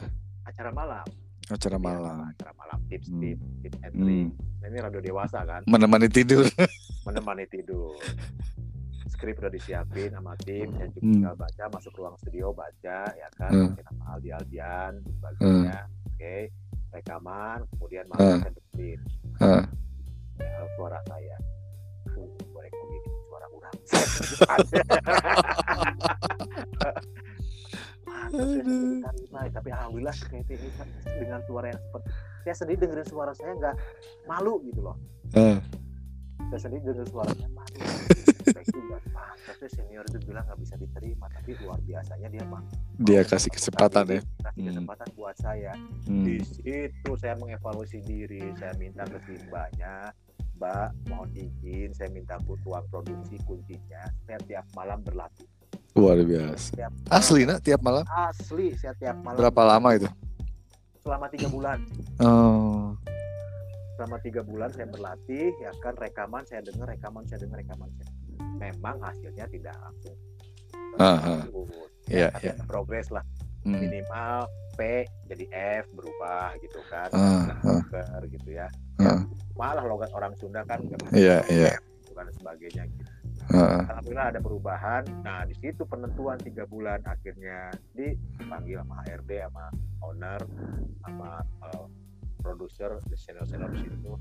[0.50, 1.06] Acara malam
[1.48, 3.22] acara malam acara malam tips hmm.
[3.22, 4.28] tips tips and hmm
[4.68, 6.44] ini radio dewasa kan menemani tidur
[7.08, 7.96] menemani tidur
[9.08, 11.14] skrip udah disiapin sama tim saya cuma hmm.
[11.16, 13.80] tinggal baca masuk ruang studio baca ya kan hmm.
[13.80, 16.08] nama Aldi Aldian sebagainya hmm.
[16.12, 16.42] oke okay.
[16.92, 18.44] rekaman kemudian masuk hmm.
[18.44, 19.00] dengerin
[19.40, 19.64] hmm.
[20.44, 21.38] ya, suara saya
[22.14, 22.76] uh, goreng
[28.32, 30.16] begini suara kurang tapi alhamdulillah
[31.20, 32.08] dengan suara yang seperti
[32.48, 33.76] saya sendiri dengerin suara saya nggak
[34.24, 34.96] malu gitu loh.
[35.36, 35.60] Uh.
[36.48, 37.80] saya sendiri dengerin suaranya malu.
[39.48, 42.64] Tapi senior itu bilang nggak bisa diterima tapi luar biasanya dia mah
[43.00, 44.22] dia kasih kesempatan ya?
[44.44, 44.70] kasih hmm.
[44.72, 45.74] kesempatan buat saya.
[46.08, 46.24] Hmm.
[46.24, 50.12] di situ saya mengevaluasi diri saya minta ke mbaknya
[50.58, 55.46] mbak mohon izin saya minta uang produksi kuncinya saya tiap malam berlatih
[55.98, 56.70] Luar biasa.
[56.78, 58.06] Tiap asli nak tiap malam?
[58.06, 59.42] Asli saya tiap malam.
[59.42, 60.08] Berapa lama itu?
[61.02, 61.78] Selama tiga bulan.
[62.22, 62.94] Oh.
[63.98, 68.10] Selama tiga bulan saya berlatih, ya kan rekaman saya dengar, rekaman saya dengar, rekaman saya.
[68.62, 70.18] Memang hasilnya tidak langsung.
[71.02, 71.42] Uh, uh.
[72.06, 72.56] Ya, yeah, yeah.
[72.70, 73.26] progres lah.
[73.68, 73.80] hmm.
[73.84, 74.40] minimal
[74.80, 75.46] P jadi
[75.84, 78.24] F berubah gitu kan uh, uh.
[78.32, 78.68] gitu ya,
[79.04, 79.26] uh.
[79.60, 80.80] malah logat orang Sunda kan
[81.12, 83.07] iya iya gitu kan sebagainya gitu
[83.54, 83.82] uh.
[83.88, 85.04] alhamdulillah ada perubahan.
[85.24, 89.66] Nah di situ penentuan tiga bulan akhirnya dipanggil sama HRD sama
[90.04, 90.42] owner
[91.06, 91.32] sama
[91.64, 91.86] uh,
[92.42, 94.14] produser senior senior di situ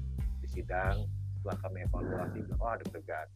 [0.43, 1.07] di sidang.
[1.41, 3.29] Setelah kami evaluasi oh deg-degan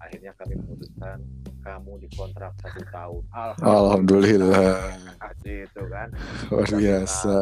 [0.00, 1.20] akhirnya kami memutuskan
[1.60, 3.22] kamu dikontrak satu tahun.
[3.60, 4.96] Alhamdulillah,
[5.44, 6.08] itu kan.
[6.48, 7.36] Luar biasa.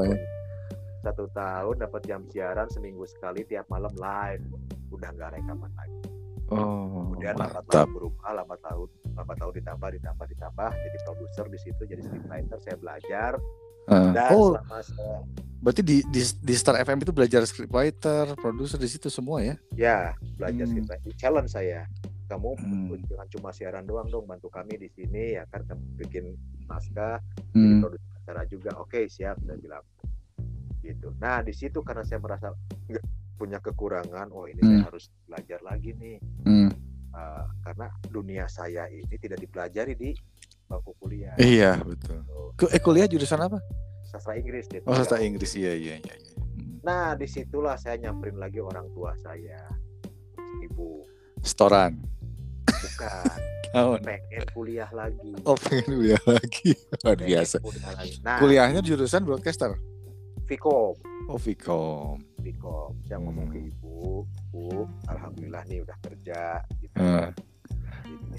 [0.99, 4.43] satu tahun dapat jam siaran seminggu sekali tiap malam live.
[4.91, 6.18] Udah nggak rekaman lagi
[6.53, 11.59] oh kemudian lambat tahun berubah lambat tahun lambat tahun ditambah ditambah ditambah jadi produser di
[11.61, 13.33] situ jadi scriptwriter saya belajar
[13.91, 14.57] uh, dan oh.
[14.57, 15.19] selama saya
[15.59, 19.59] Berarti di, di di Star FM itu belajar scriptwriter, produser di situ semua ya?
[19.75, 19.99] Ya,
[20.39, 20.71] belajar hmm.
[20.71, 21.11] scriptwriter.
[21.19, 21.83] Challenge saya
[22.29, 23.09] kamu hmm.
[23.09, 25.65] jangan cuma siaran doang dong bantu kami di sini ya kan
[25.97, 26.37] bikin
[26.69, 27.19] naskah
[27.57, 27.81] hmm.
[27.81, 29.85] produksi acara juga oke okay, siap saya bilang
[30.85, 32.53] gitu nah di situ karena saya merasa
[33.39, 34.69] punya kekurangan oh ini hmm.
[34.69, 36.19] saya harus belajar lagi nih.
[36.43, 36.71] Hmm.
[37.15, 40.11] uh, karena dunia saya ini tidak dipelajari di
[40.67, 41.39] bangku kuliah.
[41.39, 42.27] Iya betul.
[42.59, 43.63] Ke eh, kuliah jurusan apa?
[44.03, 44.83] Sastra Inggris gitu.
[44.85, 45.55] oh sastra Inggris.
[45.55, 46.35] Iya iya iya, iya.
[46.35, 46.83] Hmm.
[46.83, 49.63] nah di situlah saya nyamperin lagi orang tua saya
[50.67, 51.07] ibu.
[51.41, 51.95] Setoran.
[52.67, 53.39] Bukan.
[53.69, 54.01] Tahun.
[54.01, 55.33] pengen kuliah lagi.
[55.45, 56.73] Oh pengen kuliah lagi.
[57.05, 57.57] Luar biasa.
[57.61, 58.17] kuliah lagi.
[58.25, 59.77] Nah, kuliahnya jurusan broadcaster?
[60.49, 63.25] Vkom oh Vkom Vkom saya hmm.
[63.29, 63.69] ngomong ke hmm.
[63.69, 67.29] ibu bu alhamdulillah nih udah kerja gitu hmm.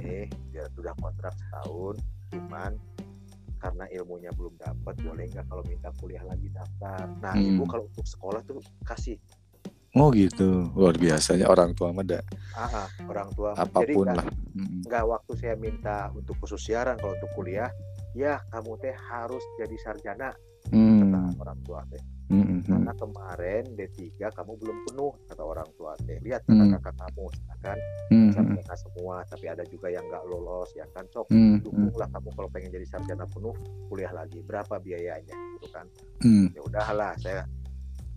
[0.02, 2.02] ini dia sudah kontrak setahun
[2.34, 2.74] cuman
[3.60, 7.56] karena ilmunya belum dapat boleh nggak kalau minta kuliah lagi daftar nah hmm.
[7.56, 9.22] ibu kalau untuk sekolah tuh kasih
[9.98, 12.22] Oh gitu, luar biasanya orang tua meda.
[12.54, 13.58] Ah, orang tua.
[13.58, 14.26] Apa pun Jadi, lah.
[14.86, 17.74] Enggak waktu saya minta untuk khusus siaran kalau untuk kuliah,
[18.14, 20.30] ya kamu teh harus jadi sarjana.
[21.20, 21.42] Hmm.
[21.42, 22.04] Orang tua teh.
[22.30, 22.70] Hmm, hmm, hmm.
[22.70, 26.18] Karena kemarin D3 kamu belum penuh kata orang tua teh.
[26.22, 27.78] Lihat kakak kakak kamu, ya kan
[28.14, 28.30] hmm.
[28.32, 31.04] sarjana semua, tapi ada juga yang nggak lolos ya kan.
[31.10, 31.66] Sok hmm.
[31.66, 33.56] dukunglah kamu kalau pengen jadi sarjana penuh,
[33.90, 34.40] kuliah lagi.
[34.46, 35.86] Berapa biayanya, gitu kan?
[36.22, 36.48] Hmm.
[36.54, 37.44] Ya udahlah, saya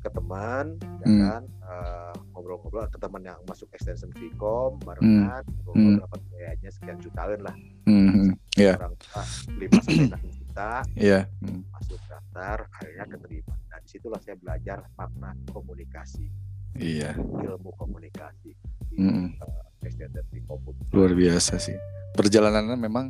[0.02, 1.20] ke teman ya hmm.
[1.22, 5.62] kan uh, ngobrol-ngobrol ke teman yang masuk extension Vcom barengan hmm.
[5.62, 6.02] ngobrol hmm.
[6.02, 7.54] dapat biayanya sekian jutaan lah
[7.86, 8.34] hmm.
[8.58, 8.74] yeah.
[8.82, 9.22] orang tua
[9.54, 11.24] lima sampai enam juta yeah.
[11.40, 11.64] hmm.
[11.72, 16.28] masuk daftar akhirnya keterima nah di situlah saya belajar makna komunikasi
[16.76, 18.52] iya ilmu komunikasi
[18.92, 19.40] di hmm.
[19.40, 20.60] uh, Vcom
[20.92, 21.72] luar biasa sih
[22.12, 23.08] perjalanannya memang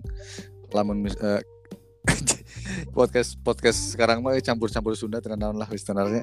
[0.71, 1.43] lamun uh,
[2.97, 6.23] podcast podcast sekarang mah campur-campur Sunda tenan lah listenernya.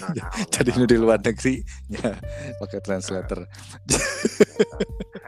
[0.54, 1.60] Jadi nu di luar negeri
[1.92, 2.16] ya
[2.56, 3.44] pakai translator.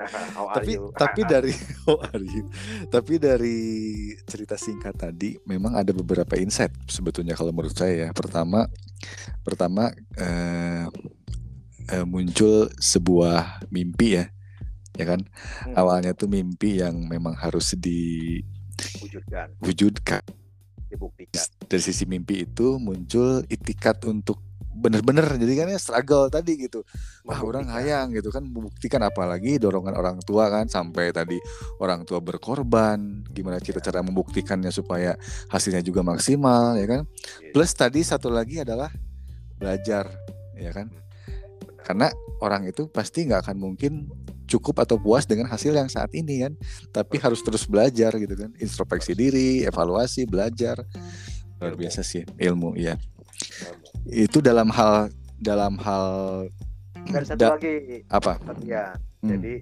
[0.57, 1.53] tapi tapi dari
[1.91, 2.45] oh are you?
[2.89, 3.59] Tapi dari
[4.27, 8.09] cerita singkat tadi memang ada beberapa insight sebetulnya kalau menurut saya ya.
[8.15, 8.67] Pertama
[9.43, 10.87] pertama eh,
[11.91, 14.27] eh, muncul sebuah mimpi ya.
[14.93, 15.25] Ya kan?
[15.25, 15.75] Hmm.
[15.77, 18.41] Awalnya tuh mimpi yang memang harus di
[18.83, 20.25] wujudkan wujudkan
[20.91, 24.45] dibuktikan dari sisi mimpi itu muncul itikat untuk
[24.83, 26.83] bener-bener jadi kan ya struggle tadi gitu.
[27.23, 31.39] Wah orang hayang gitu kan membuktikan apalagi dorongan orang tua kan sampai tadi
[31.79, 33.87] orang tua berkorban gimana kita ya.
[33.87, 35.15] cara membuktikannya supaya
[35.55, 37.03] hasilnya juga maksimal ya kan?
[37.39, 37.55] Ya.
[37.55, 38.91] plus tadi satu lagi adalah
[39.63, 40.11] belajar
[40.59, 40.91] ya kan?
[40.91, 41.01] Hmm.
[41.83, 42.07] karena
[42.43, 44.11] orang itu pasti nggak akan mungkin
[44.51, 46.53] cukup atau puas dengan hasil yang saat ini kan.
[46.91, 50.83] Tapi harus terus belajar gitu kan introspeksi diri evaluasi belajar.
[51.63, 52.99] Luar biasa sih ilmu ya
[54.09, 56.07] itu dalam hal dalam hal
[57.11, 59.31] dan satu da lagi apa ya hmm.
[59.31, 59.55] jadi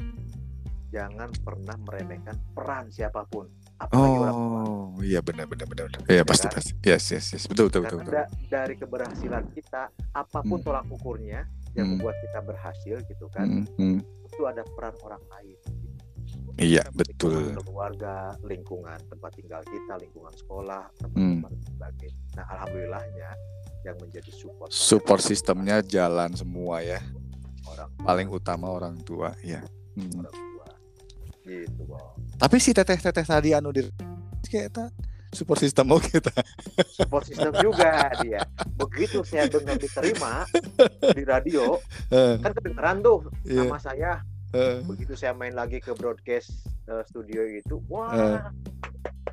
[0.91, 3.47] jangan pernah meremehkan peran siapa pun
[3.81, 4.63] apalagi oh, orang tua.
[5.01, 5.89] iya benar benar benar.
[6.05, 6.61] Iya ya pasti kan?
[6.61, 6.73] pasti.
[6.85, 7.49] Yes yes yes.
[7.49, 7.99] Betul betul betul.
[8.05, 8.13] betul.
[8.13, 10.67] Da dari keberhasilan kita apa pun hmm.
[10.69, 11.97] tolak ukurnya yang hmm.
[11.97, 13.65] membuat kita berhasil gitu kan.
[13.65, 13.65] Hmm.
[13.81, 15.59] Hmm itu ada peran orang lain.
[16.57, 17.57] Iya betul.
[17.61, 21.65] Keluarga, lingkungan tempat tinggal kita, lingkungan sekolah, tempat-tempat hmm.
[21.77, 22.23] sebagainya.
[22.41, 23.29] Nah alhamdulillahnya
[23.85, 24.69] yang menjadi support.
[24.73, 27.01] Support sistemnya jalan semua ya.
[27.71, 28.05] Orang tua.
[28.05, 29.63] paling utama orang tua ya.
[29.97, 30.27] Hmm.
[30.27, 30.67] Orang tua.
[31.47, 32.13] Gitu bang.
[32.41, 33.85] Tapi si teteh-teteh tadi anu di
[34.49, 34.93] kayak
[35.31, 36.35] support system mau kita
[36.91, 38.43] support system juga dia
[38.75, 40.43] begitu saya dengar diterima
[41.17, 41.79] di radio
[42.11, 43.63] kan kedengeran tuh yeah.
[43.63, 44.13] nama saya
[44.55, 44.83] uh.
[44.91, 46.51] begitu saya main lagi ke broadcast
[46.91, 48.43] uh, studio itu wah uh.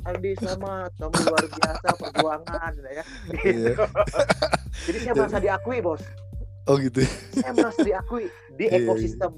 [0.05, 3.03] Aldi sama kamu luar biasa perjuangan ya
[3.41, 3.73] gitu.
[3.73, 3.89] Yeah.
[4.85, 6.03] jadi saya merasa diakui bos
[6.69, 7.01] oh gitu
[7.33, 8.25] saya merasa diakui
[8.57, 8.85] di iya, iya.
[8.85, 9.33] ekosistem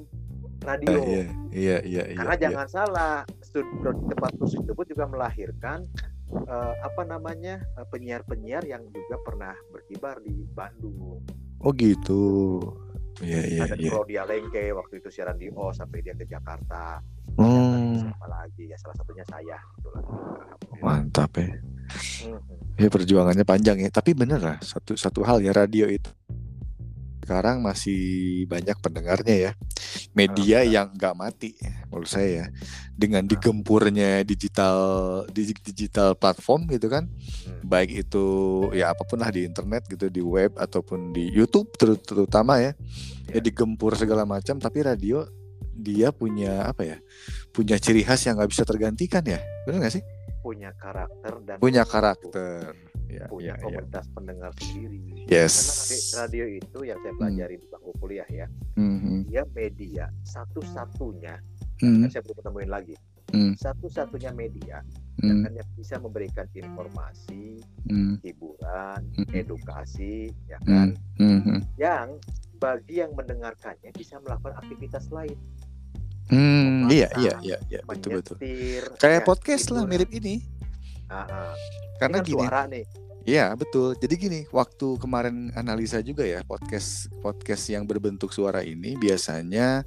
[0.64, 1.00] radio.
[1.00, 1.08] Uh,
[1.56, 3.16] iya, iya, iya, Karena iya, jangan salah,
[4.12, 5.88] tempat khusus tersebut juga melahirkan
[6.48, 11.24] uh, apa namanya penyiar-penyiar yang juga pernah berkibar di Bandung.
[11.60, 12.60] Oh gitu.
[13.20, 13.92] Iya iya Ada iya.
[13.92, 17.04] Claudia Lengke waktu itu siaran di O sampai dia ke Jakarta.
[17.36, 17.69] Hmm.
[18.14, 19.58] Apa lagi ya salah satunya saya.
[19.80, 20.04] Itulah.
[20.84, 21.50] Mantap ya.
[21.50, 22.40] Hmm.
[22.80, 23.90] Ya perjuangannya panjang ya.
[23.90, 26.12] Tapi bener lah satu satu hal ya radio itu
[27.30, 28.02] sekarang masih
[28.50, 29.52] banyak pendengarnya ya
[30.18, 31.54] media yang nggak mati
[31.86, 32.46] menurut saya ya
[32.98, 34.78] dengan digempurnya digital
[35.30, 37.70] digital platform gitu kan hmm.
[37.70, 38.26] baik itu
[38.74, 42.74] ya apa pun lah di internet gitu di web ataupun di YouTube terutama ya
[43.30, 43.40] ya iya.
[43.46, 45.22] digempur segala macam tapi radio
[45.80, 46.98] dia punya apa ya
[47.56, 50.04] punya ciri khas yang nggak bisa tergantikan ya benar nggak sih
[50.40, 52.76] punya karakter dan punya karakter
[53.10, 54.14] ya, punya ya, komunitas ya.
[54.14, 55.00] pendengar sendiri.
[55.26, 55.56] Yes.
[56.14, 57.62] Karena radio itu yang saya pelajari hmm.
[57.62, 59.20] di bangku kuliah ya, hmm.
[59.28, 61.36] dia media satu-satunya,
[61.82, 62.06] hmm.
[62.06, 62.96] kan saya belum menemuin lagi,
[63.34, 63.54] hmm.
[63.58, 64.86] satu-satunya media
[65.22, 65.50] hmm.
[65.50, 68.22] yang bisa memberikan informasi, hmm.
[68.22, 69.30] hiburan, hmm.
[69.34, 71.42] edukasi, ya kan, hmm.
[71.46, 71.60] Hmm.
[71.82, 72.08] yang
[72.60, 75.36] bagi yang mendengarkannya bisa melakukan aktivitas lain.
[76.30, 78.38] Hmm, iya, iya, iya, iya, betul betul.
[79.02, 80.46] Kayak ya, podcast lah mirip ini.
[81.10, 81.58] Aha.
[81.98, 82.46] Karena kan gini.
[82.46, 82.86] Suara nih.
[83.26, 83.98] Iya betul.
[83.98, 89.84] Jadi gini, waktu kemarin analisa juga ya podcast podcast yang berbentuk suara ini biasanya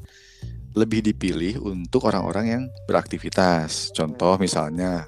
[0.75, 3.95] lebih dipilih untuk orang-orang yang beraktivitas.
[3.95, 4.43] Contoh hmm.
[4.43, 5.07] misalnya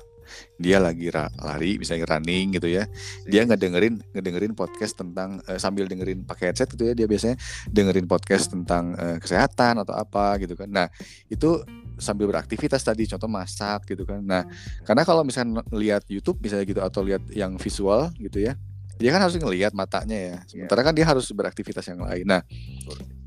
[0.55, 2.87] dia lagi lari misalnya running gitu ya.
[3.27, 3.49] Dia iya.
[3.49, 7.37] ngedengerin ngedengerin podcast tentang uh, sambil dengerin pakai headset gitu ya dia biasanya
[7.71, 10.71] dengerin podcast tentang uh, kesehatan atau apa gitu kan.
[10.71, 10.87] Nah
[11.27, 11.62] itu
[11.99, 14.23] sambil beraktivitas tadi contoh masak gitu kan.
[14.23, 14.47] Nah
[14.87, 18.55] karena kalau misalnya lihat YouTube misalnya gitu atau lihat yang visual gitu ya
[18.95, 20.27] dia kan harus ngelihat matanya ya.
[20.31, 20.38] Iya.
[20.47, 22.27] sementara kan dia harus beraktivitas yang lain.
[22.31, 22.47] Nah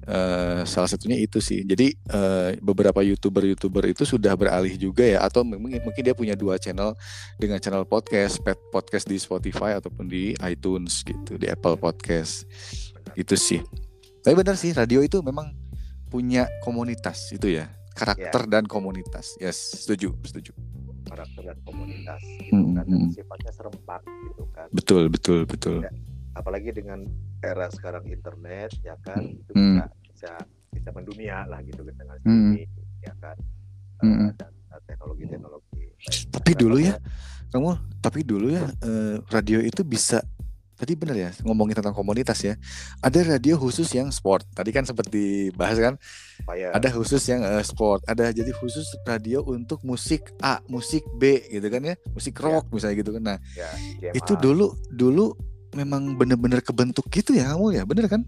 [0.07, 1.67] Uh, salah satunya itu sih.
[1.67, 6.55] Jadi uh, beberapa youtuber-youtuber itu sudah beralih juga ya, atau mungkin mungkin dia punya dua
[6.55, 6.95] channel
[7.35, 8.39] dengan channel podcast,
[8.71, 12.47] podcast di Spotify ataupun di iTunes gitu, di Apple Podcast.
[13.19, 13.59] Itu sih.
[14.23, 15.51] Tapi benar sih, radio itu memang
[16.07, 17.67] punya komunitas itu ya
[17.97, 18.51] karakter yeah.
[18.59, 19.35] dan komunitas.
[19.41, 20.53] Yes, setuju, setuju.
[21.07, 23.09] Karakter dan komunitas gitu hmm, kan hmm.
[23.15, 24.67] sifatnya serempak gitu kan.
[24.71, 25.79] Betul, betul, betul.
[25.83, 25.91] Ya,
[26.37, 27.03] apalagi dengan
[27.41, 29.41] era sekarang internet ya kan hmm.
[29.41, 30.31] itu bisa bisa
[30.73, 32.53] bisa mendunia lah gitu dengan hmm.
[33.03, 33.37] ya kan.
[33.97, 34.29] Hmm.
[34.29, 34.53] Uh, dan
[34.85, 35.89] teknologi-teknologi.
[36.29, 37.01] Tapi dulu ya,
[37.49, 40.21] kamu tapi dulu ya uh, radio itu bisa
[40.77, 42.53] tadi benar ya ngomongin tentang komunitas ya.
[43.01, 44.45] Ada radio khusus yang sport.
[44.53, 45.97] Tadi kan seperti bahas kan.
[46.45, 46.69] Oh, ya.
[46.77, 48.05] Ada khusus yang uh, sport.
[48.05, 51.95] Ada jadi khusus radio untuk musik A, musik B gitu kan ya.
[52.13, 52.45] Musik iya.
[52.45, 52.73] rock ya.
[52.77, 53.23] misalnya gitu kan.
[53.25, 55.33] Nah, ya, itu dulu dulu
[55.75, 57.83] memang benar-benar kebentuk gitu ya kamu ya.
[57.83, 58.21] Benar kan?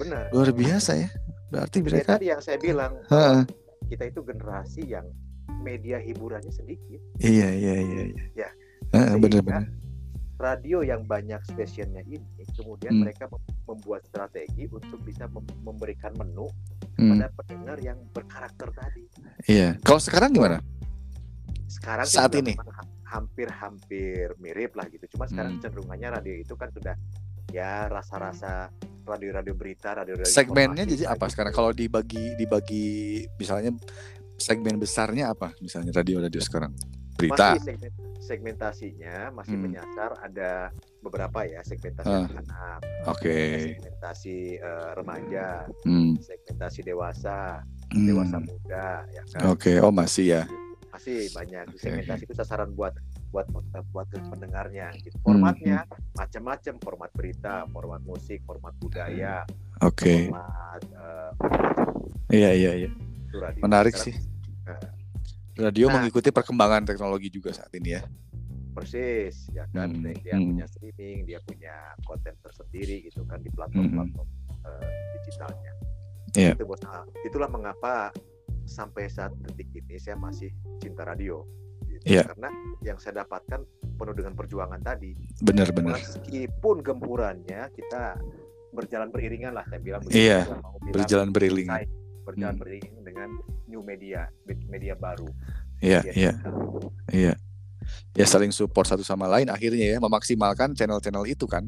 [0.00, 0.28] Benar.
[0.32, 1.08] Luar biasa ya.
[1.48, 2.98] Berarti mereka tadi yang saya bilang
[3.86, 5.06] kita itu generasi yang
[5.62, 6.98] media hiburannya sedikit.
[7.22, 8.48] Iya, iya, iya, iya.
[8.92, 9.18] Ya.
[9.18, 9.66] benar-benar
[10.36, 13.02] radio yang banyak stasiunnya ini kemudian hmm.
[13.08, 13.24] mereka
[13.64, 15.24] membuat strategi untuk bisa
[15.64, 16.44] memberikan menu
[17.00, 17.16] hmm.
[17.16, 19.04] pada pendengar yang berkarakter tadi.
[19.48, 19.80] Iya.
[19.80, 20.60] Kalau sekarang gimana?
[21.66, 22.52] Sekarang saat ini
[23.06, 25.06] hampir-hampir mirip lah gitu.
[25.14, 25.62] Cuma sekarang hmm.
[25.62, 26.94] cenderungannya radio itu kan sudah
[27.54, 28.68] ya rasa-rasa
[29.06, 31.32] radio-radio berita, radio-radio segmennya jadi apa gitu.
[31.38, 31.52] sekarang?
[31.54, 32.86] Kalau dibagi dibagi
[33.38, 33.70] misalnya
[34.36, 35.54] segmen besarnya apa?
[35.62, 36.74] Misalnya radio-radio sekarang?
[37.16, 37.56] Berita.
[37.56, 37.90] Masih segmen,
[38.20, 39.64] segmentasinya masih hmm.
[39.64, 40.68] menyasar ada
[41.00, 43.78] beberapa ya segmentasi uh, anak, okay.
[43.78, 46.18] segmentasi uh, remaja, hmm.
[46.20, 47.62] segmentasi dewasa,
[47.94, 48.06] hmm.
[48.10, 49.40] dewasa muda, ya kan?
[49.48, 49.76] Oke, okay.
[49.78, 50.42] oh masih ya.
[50.96, 51.80] Masih banyak okay.
[51.80, 52.96] segmentasi itu sasaran buat
[53.30, 53.46] buat
[53.92, 54.96] buat pendengarnya.
[55.04, 55.16] Gitu.
[55.20, 56.16] Formatnya hmm.
[56.16, 59.44] macam-macam, format berita, format musik, format budaya,
[59.84, 60.08] Oke.
[60.08, 60.20] Okay.
[60.32, 61.30] Format uh,
[62.32, 62.90] Iya iya iya.
[63.60, 64.16] Menarik Sekarang, sih.
[64.64, 64.88] Uh,
[65.56, 68.02] Radio nah, mengikuti perkembangan teknologi juga saat ini ya.
[68.72, 69.92] Persis, ya kan.
[69.92, 70.48] Hmm, dia hmm.
[70.52, 74.68] punya streaming, dia punya konten tersendiri gitu kan di platform-platform hmm.
[74.68, 74.88] uh,
[75.20, 75.72] digitalnya.
[76.36, 76.56] Yeah.
[76.56, 76.68] Itu,
[77.24, 78.12] itulah mengapa
[78.66, 80.50] sampai saat detik ini saya masih
[80.82, 81.46] cinta radio.
[81.86, 82.20] Gitu.
[82.20, 82.26] Yeah.
[82.28, 82.50] Karena
[82.82, 83.62] yang saya dapatkan
[83.96, 85.16] penuh dengan perjuangan tadi.
[85.40, 85.96] Benar-benar.
[85.96, 88.20] Meskipun gempurannya kita
[88.76, 90.02] berjalan beriringan lah saya bilang.
[90.12, 90.44] Iya.
[90.44, 90.92] Yeah.
[90.92, 91.88] Berjalan beriringan.
[92.26, 92.62] Berjalan hmm.
[92.62, 93.30] beriringan dengan
[93.66, 94.30] new media
[94.70, 95.28] media baru
[95.82, 96.32] iya iya
[97.12, 97.34] iya
[98.16, 101.66] ya saling support satu sama lain akhirnya ya memaksimalkan channel-channel itu kan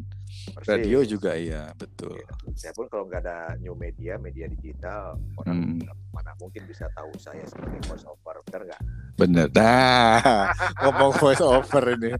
[0.54, 0.68] Persis.
[0.68, 2.16] radio juga iya betul
[2.56, 5.88] ya, pun kalau nggak ada new media media digital orang hmm.
[6.14, 8.82] mana mungkin bisa tahu saya sebagai voice over benar nggak
[9.18, 10.50] bener nah
[10.84, 12.12] ngomong voice over ini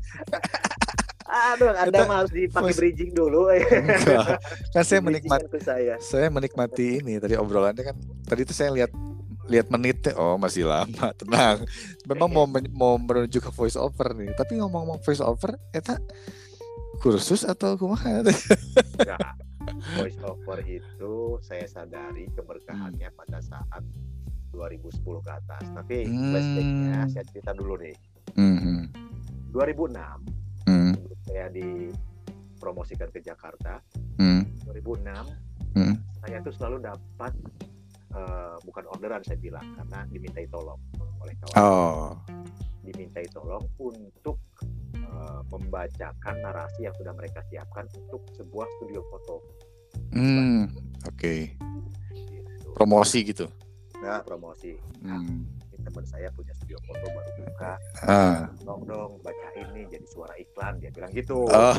[1.28, 3.52] Aduh, Anda mah harus dipakai bridging dulu.
[3.52, 4.40] Enggak.
[4.72, 5.94] Kan saya menikmati saya.
[6.00, 8.88] saya menikmati ini tadi obrolannya kan tadi itu saya lihat
[9.48, 11.64] lihat menitnya oh masih lama tenang
[12.04, 15.96] memang mau mau menuju ke voice over nih tapi ngomong-ngomong voice over eta
[17.00, 19.20] kursus atau kumaha Enggak.
[19.96, 23.18] voice over itu saya sadari keberkahannya hmm.
[23.18, 23.82] pada saat
[24.52, 26.32] 2010 ke atas tapi hmm.
[26.32, 27.96] flashbacknya saya cerita dulu nih
[28.36, 28.90] hmm.
[29.54, 30.92] 2006 hmm.
[31.28, 33.80] saya dipromosikan ke Jakarta
[34.18, 34.66] hmm.
[34.66, 35.94] 2006 hmm.
[36.24, 37.32] saya tuh selalu dapat
[38.14, 40.80] uh, bukan orderan saya bilang karena dimintai tolong
[41.20, 42.10] oleh kawan oh.
[42.84, 44.38] dimintai tolong untuk
[45.08, 49.36] uh, membacakan narasi yang sudah mereka siapkan untuk sebuah studio foto
[50.14, 50.72] hmm
[51.04, 51.52] oke okay.
[52.12, 52.68] gitu.
[52.76, 53.46] promosi gitu
[53.98, 55.67] nah promosi nah, hmm.
[55.88, 57.72] Teman saya punya studio foto baru buka.
[58.04, 58.52] Ah.
[58.60, 60.76] dong dong baca ini jadi suara iklan.
[60.84, 61.48] Dia bilang gitu.
[61.48, 61.74] Oh,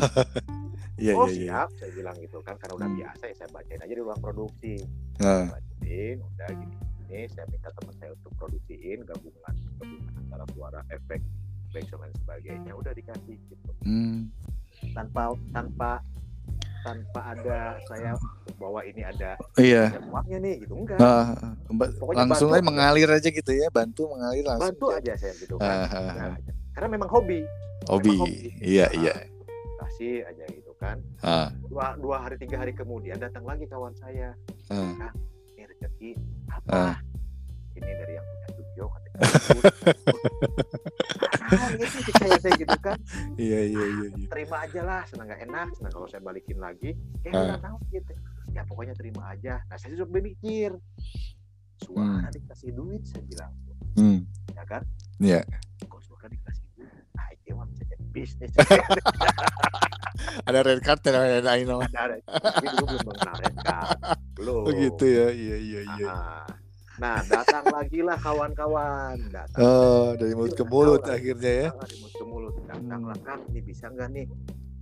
[0.98, 1.78] yeah, oh yeah, siap yeah.
[1.78, 2.58] saya bilang gitu kan.
[2.58, 2.98] Karena udah hmm.
[2.98, 4.82] biasa ya saya bacain aja di ruang produksi.
[5.22, 5.46] Ah.
[5.54, 6.76] Produksiin udah gini
[7.10, 11.22] ini saya minta teman saya untuk produksiin gabungan gabungan antara suara efek
[11.74, 12.72] background dan sebagainya.
[12.74, 13.72] Udah dikasih gitu.
[13.86, 14.30] Hmm.
[14.96, 16.00] tanpa tanpa
[16.84, 18.12] tanpa ada saya
[18.60, 19.92] bahwa ini ada iya.
[20.00, 20.74] uangnya nih gitu.
[20.76, 21.00] Enggak.
[21.00, 25.14] Uh, langsung aja mengalir aja gitu ya bantu mengalir langsung bantu aja.
[25.16, 25.68] saya gitu kan.
[25.70, 26.36] Uh, uh, nah,
[26.76, 27.42] karena memang hobi.
[27.88, 28.38] Hobi, memang hobi.
[28.62, 29.14] iya nah, iya.
[29.86, 30.98] kasih aja gitu kan.
[31.24, 31.48] Uh.
[31.68, 34.36] dua dua hari tiga hari kemudian datang lagi kawan saya.
[34.72, 34.96] Uh.
[35.00, 35.12] nah,
[35.56, 36.16] rezeki
[36.52, 36.70] apa?
[36.70, 37.09] Uh.
[37.80, 39.20] Ini dari yang punya studio katanya
[41.50, 42.98] ah, gitu saya gitu kan.
[43.36, 44.28] Iya iya iya, iya.
[44.30, 45.68] terima aja lah senang gak enak.
[45.78, 46.96] Senang kalau saya balikin lagi.
[47.26, 47.58] Ya uh.
[47.60, 48.14] tahu gitu.
[48.54, 49.62] Ya pokoknya terima aja.
[49.68, 50.74] Nah saya sudah berpikir.
[51.80, 52.36] Suara hmm.
[52.36, 53.54] dikasih duit saya bilang.
[53.98, 54.20] Hmm.
[54.54, 54.84] ya kan?
[55.20, 55.42] Iya.
[55.48, 55.88] Yeah.
[55.88, 56.92] kok suara dikasih duit?
[57.16, 58.52] Nah itu mah bisa jadi bisnis.
[60.48, 63.98] Ada red card ya ada Aino ada tapi dulu belum mengenal red card.
[64.36, 65.28] Belum begitu oh, ya.
[65.32, 66.14] Iya iya iya
[67.00, 69.16] nah datang lagi lah kawan-kawan.
[69.32, 71.70] Datang oh dari mulut ke mulut akhirnya ya.
[71.72, 72.56] Dari mulut ke mulut.
[72.68, 74.28] Datang lah kan ini bisa nggak nih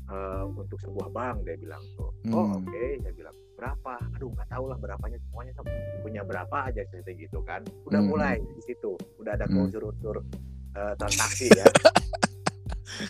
[0.10, 1.46] uh, untuk sebuah bank?
[1.46, 2.10] Dia bilang tuh.
[2.34, 2.58] Oh hmm.
[2.62, 2.70] oke.
[2.74, 2.90] Okay.
[3.06, 3.94] saya bilang berapa?
[4.18, 5.18] Aduh nggak tahu lah berapanya.
[5.30, 5.54] Semuanya
[6.02, 7.62] punya berapa aja cerita gitu kan.
[7.86, 8.10] Udah hmm.
[8.10, 8.98] mulai di situ.
[9.22, 9.70] Udah ada hmm.
[9.70, 10.26] unsur-unsur
[10.74, 11.68] uh, transaksi ya.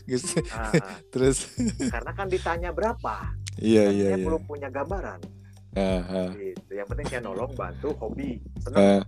[0.03, 0.43] Gitu.
[0.51, 0.73] Nah,
[1.13, 1.47] terus?
[1.87, 3.31] Karena kan ditanya berapa.
[3.55, 4.25] Iya iya, iya.
[4.25, 5.36] belum punya gambaran
[5.77, 6.29] uh, uh.
[6.33, 6.71] gitu.
[6.73, 8.41] Yang penting saya nolong bantu hobi.
[8.65, 9.01] Seneng uh,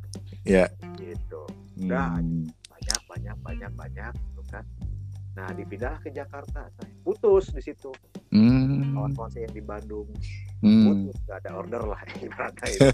[0.46, 0.70] yeah.
[1.02, 1.42] gitu.
[1.82, 2.46] Udah hmm.
[2.70, 4.66] banyak banyak banyak banyak gitu kan.
[5.34, 7.90] Nah dipindah ke Jakarta saya putus di situ
[8.34, 8.94] hmm.
[8.96, 10.08] kawan-kawan saya yang di Bandung
[10.62, 10.86] hmm.
[10.86, 12.88] putus gak ada order lah ibaratnya itu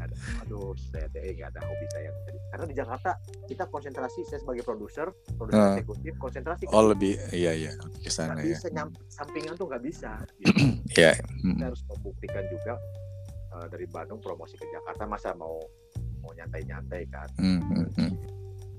[0.00, 0.14] ada,
[0.44, 2.10] aduh saya teh gak ada hobi saya
[2.52, 3.10] karena di Jakarta
[3.48, 5.72] kita konsentrasi saya sebagai produser produser uh.
[5.78, 7.72] eksekutif konsentrasi oh lebih iya iya
[8.02, 10.52] ke sana ya bisa nyam, sampingan tuh nggak bisa gitu.
[10.98, 11.16] yeah.
[11.42, 11.56] hmm.
[11.56, 12.74] kita harus membuktikan juga
[13.56, 15.60] uh, dari Bandung promosi ke Jakarta masa mau
[16.22, 17.60] mau nyantai-nyantai kan hmm.
[17.72, 17.88] Hmm.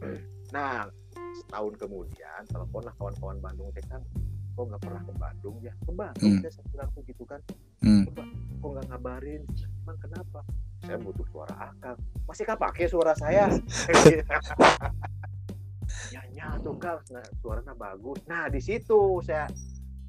[0.01, 0.19] hmm.
[0.51, 0.87] nah
[1.33, 4.01] setahun kemudian teleponlah kawan-kawan Bandung teh kan
[4.53, 5.73] kok nggak pernah ke Bandung ya?
[5.81, 6.45] Ke Bandung hmm.
[6.45, 7.41] saya bilang tuh gitu kan.
[7.81, 8.05] Hmm.
[8.61, 9.41] kok nggak ngabarin?
[9.83, 10.39] Emang kenapa?
[10.83, 11.95] Saya butuh suara akang
[12.27, 13.49] masih kan pakai suara saya?
[16.09, 18.17] Ya nyatu kan nah, suaranya bagus.
[18.25, 19.45] Nah di situ saya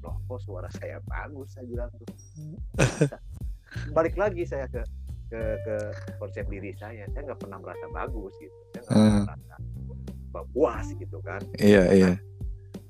[0.01, 1.53] loh kok suara saya bagus?
[1.53, 2.09] Saya bilang tuh.
[3.95, 4.81] Balik lagi saya ke
[5.29, 5.75] ke ke
[6.17, 7.05] konsep diri saya.
[7.13, 8.57] Saya nggak pernah merasa bagus gitu.
[8.73, 9.25] Saya nggak pernah hmm.
[9.29, 11.41] merasa puas gitu kan.
[11.61, 12.11] Iya iya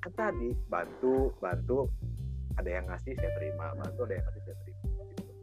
[0.06, 1.90] kan tadi bantu bantu
[2.62, 5.34] ada yang ngasih saya terima bantu ada yang ngasih saya terima gitu.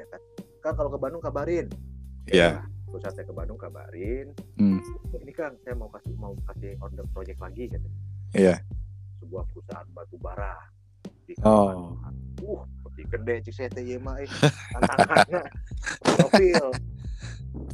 [0.00, 0.20] ya kan
[0.64, 1.68] kan kalau ke Bandung kabarin
[2.32, 2.88] iya yeah.
[2.88, 4.80] terus saya ke Bandung kabarin hmm.
[5.20, 7.88] ini kan saya mau kasih mau kasih order project lagi gitu
[8.32, 8.58] iya yeah.
[9.20, 10.56] sebuah perusahaan batu bara
[11.28, 11.92] di oh.
[12.40, 14.28] uh lebih gede sih saya teh mah eh
[14.72, 15.40] tantangannya
[16.16, 16.64] profil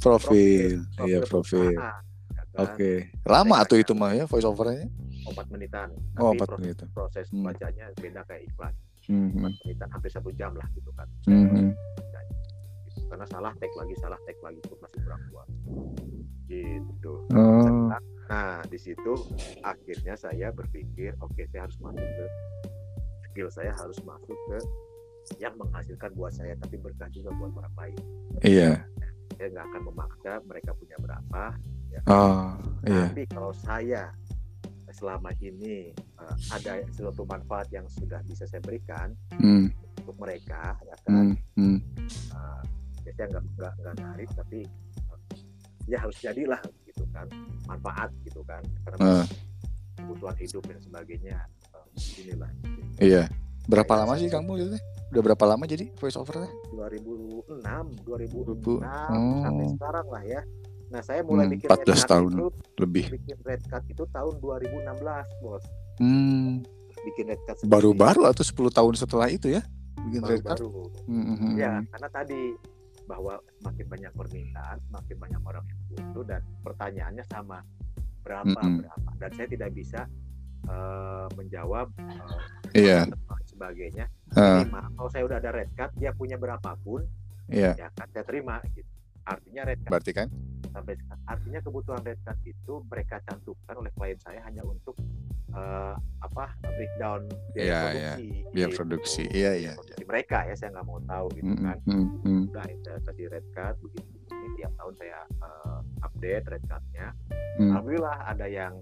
[0.02, 1.78] profil iya profil, profil.
[1.78, 2.02] Kan?
[2.58, 2.74] Oke.
[2.74, 2.96] Okay.
[3.22, 4.90] Lama tuh itu mah ya voice overnya?
[5.32, 5.88] Empat menitan.
[6.18, 6.80] Oh, empat menit.
[6.92, 7.44] Proses hmm.
[7.44, 8.74] bacanya beda kayak iklan.
[9.08, 9.32] Hmm.
[9.36, 9.60] Empat hmm.
[9.64, 11.08] menitan hampir satu jam lah gitu kan.
[11.28, 11.72] Hmm.
[13.08, 15.48] Karena salah tag lagi, salah tag lagi itu masih kurang kuat.
[16.48, 17.14] Gitu.
[17.32, 17.88] Oh.
[18.28, 19.12] Nah, di situ
[19.64, 22.26] akhirnya saya berpikir, oke okay, saya harus masuk ke
[23.28, 24.58] skill saya harus masuk ke
[25.38, 27.98] yang menghasilkan buat saya tapi berkah juga buat orang lain.
[28.44, 28.84] Iya.
[29.36, 31.54] Saya nggak akan memaksa mereka punya berapa,
[31.88, 32.00] Ya.
[32.08, 32.52] Oh,
[32.84, 33.08] iya.
[33.08, 34.12] Tapi kalau saya
[34.98, 39.70] selama ini uh, ada sesuatu manfaat yang sudah bisa saya berikan mm.
[40.02, 41.38] untuk mereka, ya kan?
[41.54, 41.78] Mm.
[42.34, 42.62] Uh,
[43.06, 44.60] ya saya nggak nggak nggak narik, tapi
[45.06, 45.20] uh,
[45.86, 47.30] ya harus jadilah gitu kan
[47.70, 49.26] manfaat gitu kan karena uh.
[49.94, 51.38] kebutuhan hidup dan sebagainya
[51.70, 51.86] uh,
[52.18, 52.50] inilah.
[52.66, 52.82] Gitu.
[52.98, 53.24] Iya.
[53.68, 54.76] Berapa lama sih kamu gitu?
[55.08, 56.48] Udah berapa lama jadi voice overnya?
[56.72, 57.60] 2006,
[58.04, 59.40] 2006 hmm.
[59.44, 60.40] sampai sekarang lah ya.
[60.88, 62.46] Nah, saya mulai hmm, bikin 14 tahun itu,
[62.80, 63.04] lebih.
[63.12, 65.64] Bikin red card itu tahun 2016, Bos.
[66.00, 66.64] Hmm.
[67.04, 69.62] Bikin red card baru-baru atau 10 tahun setelah itu ya?
[70.08, 70.58] Bikin baru, red card.
[70.64, 70.88] Baru.
[71.04, 71.52] Hmm, hmm, hmm.
[71.60, 72.42] Ya, karena tadi
[73.08, 77.64] bahwa semakin banyak permintaan, semakin banyak orang yang butuh dan pertanyaannya sama
[78.20, 78.84] berapa hmm.
[78.84, 80.00] berapa dan saya tidak bisa
[80.68, 82.40] uh, menjawab uh,
[82.76, 83.08] yeah.
[83.48, 84.12] sebagainya.
[84.36, 84.60] Uh.
[84.60, 87.08] Jadi, kalau saya udah ada red card, dia punya berapapun,
[87.48, 87.72] yeah.
[87.80, 88.88] ya kan saya terima gitu.
[89.24, 89.92] Artinya red card.
[89.96, 90.28] Berarti kan?
[90.72, 90.94] Sampai
[91.26, 94.94] artinya kebutuhan red card itu mereka cantumkan oleh klien saya hanya untuk
[95.54, 96.44] uh, apa
[96.76, 98.26] breakdown biaya yeah, produksi.
[98.26, 98.50] Yeah.
[98.52, 98.78] Biaya gitu.
[98.78, 99.22] produksi.
[99.30, 99.72] Iya iya.
[99.76, 100.06] Yeah.
[100.08, 101.78] Mereka ya saya nggak mau tahu gitu mm, kan.
[101.86, 102.42] Mm, mm.
[102.52, 104.06] Udah saya tadi red card begitu.
[104.28, 107.08] Ini tiap tahun saya uh, update red cardnya.
[107.60, 107.70] Mm.
[107.72, 108.74] Alhamdulillah ada yang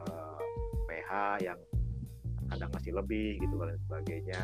[0.00, 0.40] uh,
[0.88, 1.10] PH
[1.44, 1.58] yang
[2.52, 4.40] kadang masih lebih gitu dan sebagainya.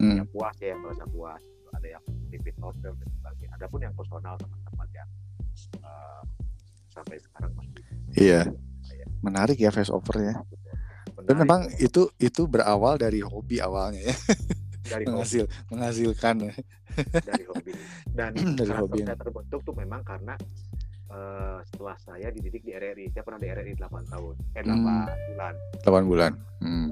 [0.00, 0.24] Mm.
[0.24, 1.42] Yang puas ya yang merasa puas.
[1.74, 3.52] Ada yang repeat order dan sebagainya.
[3.58, 4.52] Adapun yang personal yang
[5.82, 6.22] uh,
[6.92, 7.82] sampai sekarang masih.
[8.14, 8.42] Iya.
[8.48, 9.06] Ya.
[9.24, 10.34] Menarik ya face over ya.
[10.36, 14.16] Menarik, Dan memang itu itu berawal dari hobi awalnya ya.
[14.84, 15.68] Dari Menghasil, hobi.
[15.72, 16.54] menghasilkan ya.
[17.24, 17.72] Dari hobi.
[18.12, 19.00] Dan dari hobi.
[19.02, 20.36] saya terbentuk tuh memang karena
[21.10, 23.10] uh, setelah saya dididik di RRI.
[23.10, 24.34] Saya pernah di RRI 8 tahun.
[24.54, 24.96] Eh 8 hmm.
[25.34, 25.54] bulan.
[25.82, 26.32] 8 bulan.
[26.60, 26.90] Hmm.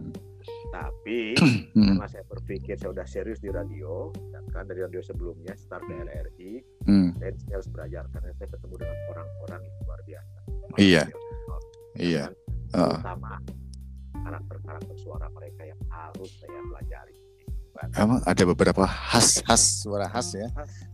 [0.72, 1.36] Tapi
[1.76, 1.96] hmm.
[1.96, 4.10] karena saya berpikir saya udah serius di radio,
[4.52, 6.52] kan dari radio sebelumnya start di RRI,
[6.88, 7.08] hmm.
[7.18, 10.38] saya harus belajar karena saya ketemu dengan orang-orang yang luar biasa.
[10.78, 11.04] Iya.
[11.96, 12.24] Iya.
[12.72, 12.96] Uh.
[12.96, 13.32] Terutama
[14.22, 17.16] karakter-karakter suara mereka yang harus saya pelajari.
[17.96, 20.48] Emang ada beberapa khas-khas suara khas ya,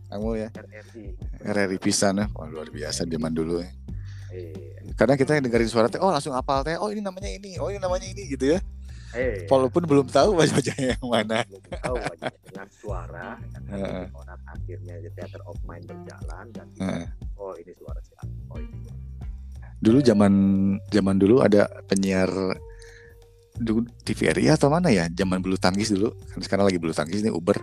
[0.09, 0.49] kamu ya.
[0.55, 1.05] RRI.
[1.43, 3.69] RRI pisan ya, oh, luar biasa zaman dulu ya.
[4.33, 4.95] Iya.
[4.95, 7.77] Karena kita dengerin suara teh, oh langsung apal teh, oh ini namanya ini, oh ini
[7.77, 8.59] namanya ini gitu ya.
[9.09, 9.45] Hey.
[9.45, 9.49] Eh.
[9.49, 11.41] Walaupun belum tahu wajah-wajahnya yang mana.
[11.49, 13.27] Belum tahu wajahnya dengan suara,
[13.73, 14.05] uh.
[14.13, 17.05] orang akhirnya the theater of mind berjalan dan uh.
[17.41, 18.13] oh ini suara si
[18.53, 18.77] oh ini.
[19.81, 20.33] Dulu zaman
[20.93, 22.29] zaman dulu ada penyiar
[24.05, 25.09] TVRI atau mana ya?
[25.09, 26.13] Zaman bulu tangkis dulu.
[26.29, 27.57] Kan sekarang lagi bulu tangkis ini Uber.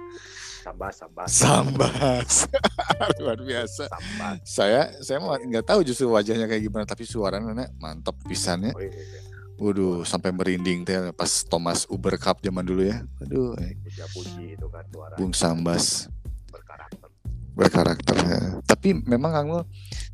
[0.67, 1.29] Sambas, sambas.
[1.31, 2.33] Sambas.
[3.23, 3.87] Luar biasa.
[3.87, 4.37] Sambas.
[4.43, 8.75] Saya saya nggak tahu justru wajahnya kayak gimana, tapi suaranya mantap pisannya.
[8.75, 13.01] Oh, iya, iya Waduh, sampai merinding teh pas Thomas Uber Cup zaman dulu ya.
[13.25, 13.57] Aduh.
[13.65, 13.73] Eh.
[14.13, 15.17] Puji itu kan suara.
[15.17, 16.13] Bung Sambas.
[16.53, 17.09] Berkarakter.
[17.57, 18.17] Berkarakter.
[18.21, 18.41] Ya.
[18.69, 19.59] Tapi memang kamu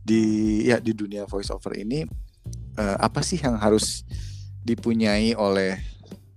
[0.02, 0.22] di
[0.66, 2.06] ya di dunia voice over ini
[2.78, 4.06] uh, apa sih yang harus
[4.62, 5.78] dipunyai oleh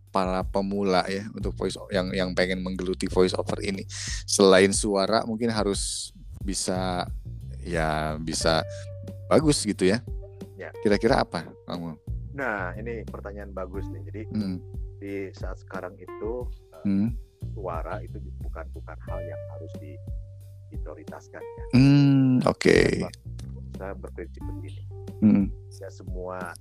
[0.10, 3.84] para pemula ya untuk voice yang yang pengen menggeluti voice over ini
[4.26, 7.06] selain suara mungkin harus bisa
[7.62, 8.66] ya bisa
[9.30, 10.02] bagus gitu ya.
[10.58, 10.74] ya.
[10.82, 11.98] Kira-kira apa kamu?
[12.36, 14.02] Nah, ini pertanyaan bagus nih.
[14.12, 14.58] Jadi hmm.
[15.00, 16.44] di saat sekarang itu
[16.76, 17.16] uh, hmm.
[17.56, 19.96] suara itu bukan bukan hal yang harus di,
[20.76, 21.66] diprioritaskan ya.
[21.80, 23.00] Hmm, Oke.
[23.00, 23.08] Okay.
[23.80, 24.84] Saya berprinsip begini.
[25.24, 25.48] Hmm.
[25.80, 26.52] Ya semua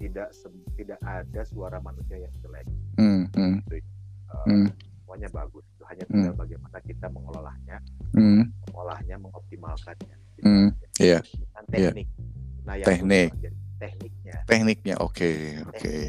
[0.00, 0.48] tidak se,
[0.80, 2.64] tidak ada suara manusia yang jelek.
[2.96, 3.28] Hmm.
[3.36, 3.60] Hmm.
[3.68, 3.84] Itu,
[4.32, 4.68] uh, hmm.
[5.04, 5.64] Semuanya bagus.
[5.76, 6.12] Itu hanya hmm.
[6.16, 6.40] tinggal hmm.
[6.40, 7.76] bagaimana kita mengolahnya,
[8.16, 8.42] hmm.
[8.72, 10.16] mengolahnya, mengoptimalkannya.
[10.40, 10.68] Hmm.
[10.96, 11.20] Iya.
[11.20, 11.64] Yeah.
[11.68, 12.08] Teknik.
[12.08, 12.64] Yeah.
[12.64, 13.28] Nah, yang teknik
[13.78, 14.34] tekniknya.
[14.44, 15.78] Tekniknya, oke, okay, oke.
[15.78, 16.04] Okay.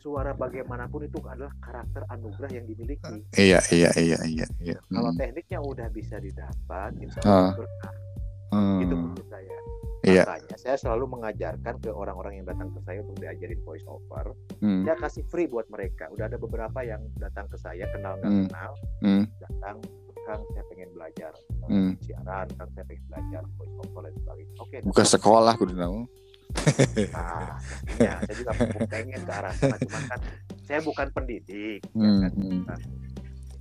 [0.00, 3.24] Suara bagaimanapun itu adalah karakter anugerah yang dimiliki.
[3.36, 4.46] Iya, iya, iya, iya.
[4.60, 4.78] iya.
[4.88, 5.20] Kalau hmm.
[5.20, 7.56] tekniknya udah bisa didapat, insya Allah uh.
[7.58, 7.94] berkah.
[8.54, 8.80] Hmm.
[8.86, 9.56] Itu menurut saya.
[10.04, 10.22] Iya.
[10.28, 14.36] Makanya saya selalu mengajarkan ke orang-orang yang datang ke saya untuk diajarin voice over.
[14.60, 14.84] Hmm.
[14.84, 16.12] Saya kasih free buat mereka.
[16.12, 18.44] Udah ada beberapa yang datang ke saya kenal nggak hmm.
[18.52, 19.24] kenal, hmm.
[19.40, 19.76] datang
[20.24, 21.32] Kang saya pengen belajar
[21.68, 21.92] hmm.
[22.00, 24.54] siaran, Kang saya pengen belajar voice over dan sebagainya.
[24.56, 24.68] Oke.
[24.72, 25.74] Okay, Buka sekolah kudu
[27.12, 27.58] nah,
[27.98, 28.52] ya saya juga
[28.88, 30.20] pengen ke arah sana cuman kan
[30.64, 32.32] saya bukan pendidik ya hmm, ya kan?
[32.34, 32.62] hmm.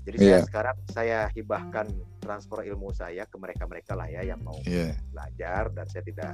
[0.04, 0.28] jadi yeah.
[0.28, 1.88] saya sekarang saya hibahkan
[2.24, 4.96] transfer ilmu saya ke mereka-mereka lah ya yang mau yeah.
[5.12, 6.34] belajar dan saya tidak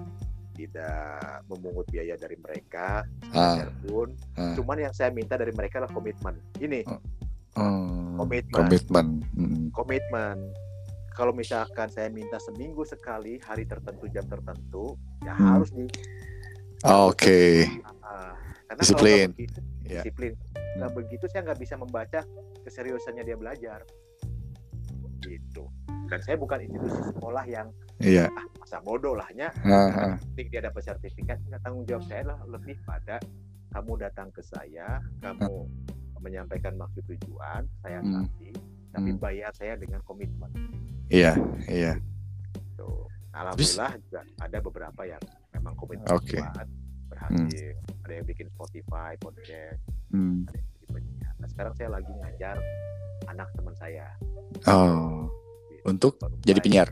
[0.60, 3.64] tidak memungut biaya dari mereka ah.
[3.88, 4.54] pun ah.
[4.60, 7.00] cuman yang saya minta dari mereka adalah komitmen ini oh.
[7.56, 8.20] Oh.
[8.20, 9.08] komitmen komitmen
[9.40, 9.68] hmm.
[9.72, 10.38] komitmen
[11.16, 15.48] kalau misalkan saya minta seminggu sekali hari tertentu jam tertentu ya hmm.
[15.48, 15.88] harus di
[16.88, 17.12] Oke.
[17.12, 17.52] Okay.
[18.00, 18.32] Uh,
[18.80, 19.36] disiplin.
[19.36, 20.04] Begitu, yeah.
[20.04, 20.34] Disiplin.
[20.80, 22.24] Nah begitu saya nggak bisa membaca
[22.64, 23.84] keseriusannya dia belajar.
[25.20, 25.68] Gitu.
[26.08, 27.68] Dan saya bukan institusi sekolah yang
[28.00, 28.32] yeah.
[28.32, 29.52] ah masa bodoh lahnya.
[29.68, 30.16] Uh, uh.
[30.40, 31.36] dia dapat sertifikat.
[31.52, 33.20] Nggak tanggung jawab saya lah lebih pada
[33.76, 36.20] kamu datang ke saya, kamu uh.
[36.24, 38.24] menyampaikan maksud tujuan, saya hmm.
[38.24, 38.54] kasih,
[38.96, 39.20] tapi hmm.
[39.22, 40.50] bayar saya dengan komitmen.
[41.12, 41.38] Iya,
[41.70, 41.94] iya.
[42.80, 43.06] Tuh.
[43.30, 44.04] Alhamdulillah Bis...
[44.10, 45.22] juga ada beberapa yang
[45.60, 46.40] memang komitmen okay.
[46.40, 46.68] kuat
[47.12, 48.04] berhasil hmm.
[48.08, 49.80] ada yang bikin Spotify podcast
[50.16, 50.48] hmm.
[50.48, 52.56] ada yang bikin penyiar nah sekarang saya lagi ngajar
[53.28, 54.08] anak teman saya
[54.66, 55.28] oh
[55.70, 55.84] gitu.
[55.86, 56.14] untuk
[56.48, 56.90] jadi penyiar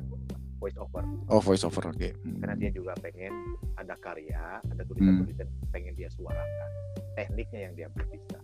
[0.57, 1.03] voice over.
[1.29, 1.95] Oh voice over, oke.
[1.95, 2.11] Okay.
[2.25, 2.41] Hmm.
[2.41, 3.29] Karena dia juga pengen
[3.77, 5.69] ada karya, ada tulisan-tulisan hmm.
[5.69, 6.69] pengen dia suarakan.
[7.13, 8.41] Tekniknya yang dia bisa.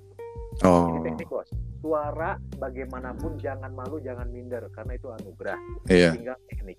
[0.61, 0.93] Oh.
[0.93, 1.49] Ini teknik bos.
[1.82, 5.57] Suara bagaimanapun jangan malu, jangan minder karena itu anugerah.
[5.89, 6.13] Iya.
[6.13, 6.78] Tinggal teknik.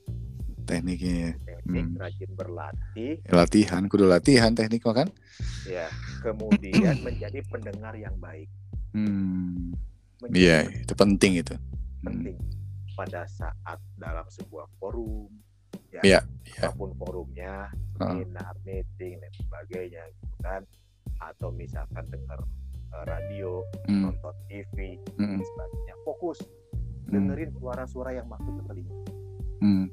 [0.64, 1.12] Tekniknya.
[1.12, 1.30] Ya.
[1.44, 2.00] Teknik hmm.
[2.00, 3.12] rajin berlatih.
[3.28, 5.08] Latihan, kudu latihan teknik kan?
[5.68, 5.88] Ya.
[6.24, 8.48] Kemudian menjadi pendengar yang baik.
[8.96, 9.76] Hmm.
[10.32, 11.54] Iya, itu penting itu.
[12.00, 12.36] Penting
[12.94, 15.28] pada saat dalam sebuah forum
[15.90, 16.70] ya yeah, yeah.
[16.70, 18.62] apa pun forumnya seminar uh.
[18.62, 20.62] meeting dan sebagainya gitu kan
[21.22, 22.42] atau misalkan dengar
[22.94, 24.10] uh, radio mm.
[24.10, 25.38] nonton TV mm.
[25.38, 27.10] dan sebagainya fokus mm.
[27.14, 28.96] dengerin suara-suara yang masuk ke telinga
[29.62, 29.86] mm.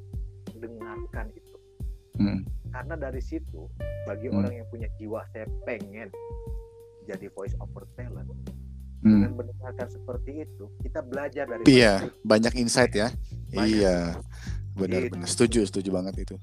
[0.62, 1.55] Dengarkan itu
[2.22, 2.39] mm.
[2.72, 3.66] karena dari situ
[4.05, 4.38] bagi mm.
[4.38, 6.14] orang yang punya jiwa saya pengen
[7.09, 8.30] jadi voice over talent
[9.01, 9.09] hmm.
[9.09, 13.09] dengan mendengarkan seperti itu kita belajar dari iya banyak insight ya
[13.51, 13.82] banyak.
[13.82, 13.97] iya
[14.78, 15.34] benar-benar gitu.
[15.34, 16.36] setuju setuju banget itu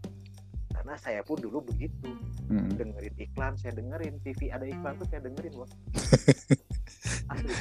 [0.74, 2.10] karena saya pun dulu begitu
[2.50, 2.76] hmm.
[2.76, 5.70] dengerin iklan saya dengerin TV ada iklan tuh saya dengerin wah
[7.32, 7.54] asli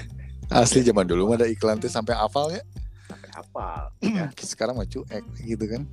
[0.51, 2.64] asli zaman dulu ada iklan tuh sampai hafal ya
[3.08, 3.84] sampai hafal
[4.18, 4.28] ya.
[4.41, 5.86] sekarang mah cuek gitu kan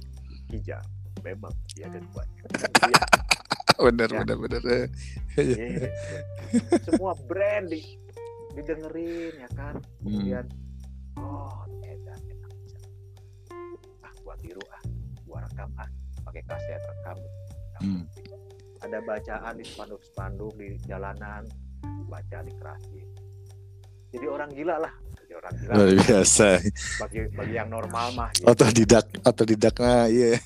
[0.50, 0.82] hijau
[1.22, 1.54] memang.
[1.78, 2.28] Ya dan buat
[3.84, 4.22] benar ya.
[4.22, 4.62] benar benar.
[4.64, 4.86] Ya,
[6.86, 7.82] semua brand di
[8.54, 9.74] didengerin ya kan?
[9.82, 10.06] Hmm.
[10.06, 11.20] kemudian hmm.
[11.20, 12.52] oh edan edan
[14.06, 14.82] ah gua tiru ah.
[15.26, 15.90] Gua rekam ah.
[16.22, 17.18] Pakai kaset rekam.
[17.82, 18.06] Hmm.
[18.84, 21.42] ada bacaan di spanduk-spanduk di jalanan
[22.06, 23.08] baca di kerasin
[24.14, 24.94] jadi orang gila lah
[25.34, 26.48] orang gila luar biasa.
[27.02, 28.46] bagi bagi yang normal mah gitu.
[28.46, 30.38] otodidak otodidak nah iya.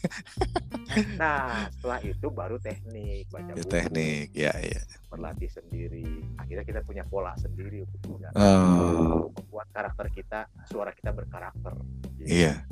[1.20, 4.80] Nah setelah itu baru teknik baca ya, buku teknik ya ya.
[5.12, 6.04] berlatih sendiri.
[6.40, 9.28] Akhirnya kita punya pola sendiri untuk oh.
[9.32, 11.72] membuat karakter kita suara kita berkarakter.
[12.18, 12.28] Gitu.
[12.28, 12.64] iya.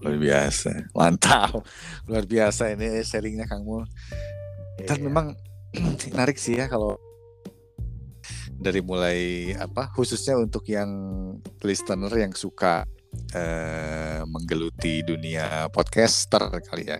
[0.00, 0.92] Luar biasa.
[0.92, 1.64] Mantap.
[2.04, 3.88] Luar biasa ini sharingnya Kang Mul.
[4.76, 5.00] Iya.
[5.00, 5.32] memang
[6.12, 7.00] menarik sih ya kalau
[8.56, 10.88] dari mulai apa khususnya untuk yang
[11.60, 12.88] listener yang suka
[13.36, 16.98] eh, menggeluti dunia podcaster kali ya.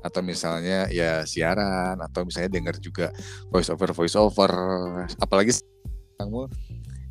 [0.00, 3.12] Atau misalnya ya siaran atau misalnya dengar juga
[3.52, 4.52] voice over voice over
[5.20, 5.60] apalagi
[6.16, 6.48] kamu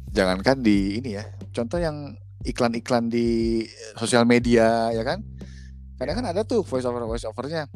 [0.09, 3.61] jangankan di ini ya contoh yang iklan-iklan di
[3.97, 5.21] sosial media ya kan?
[5.95, 7.69] Kadang kan ada tuh voice over voice overnya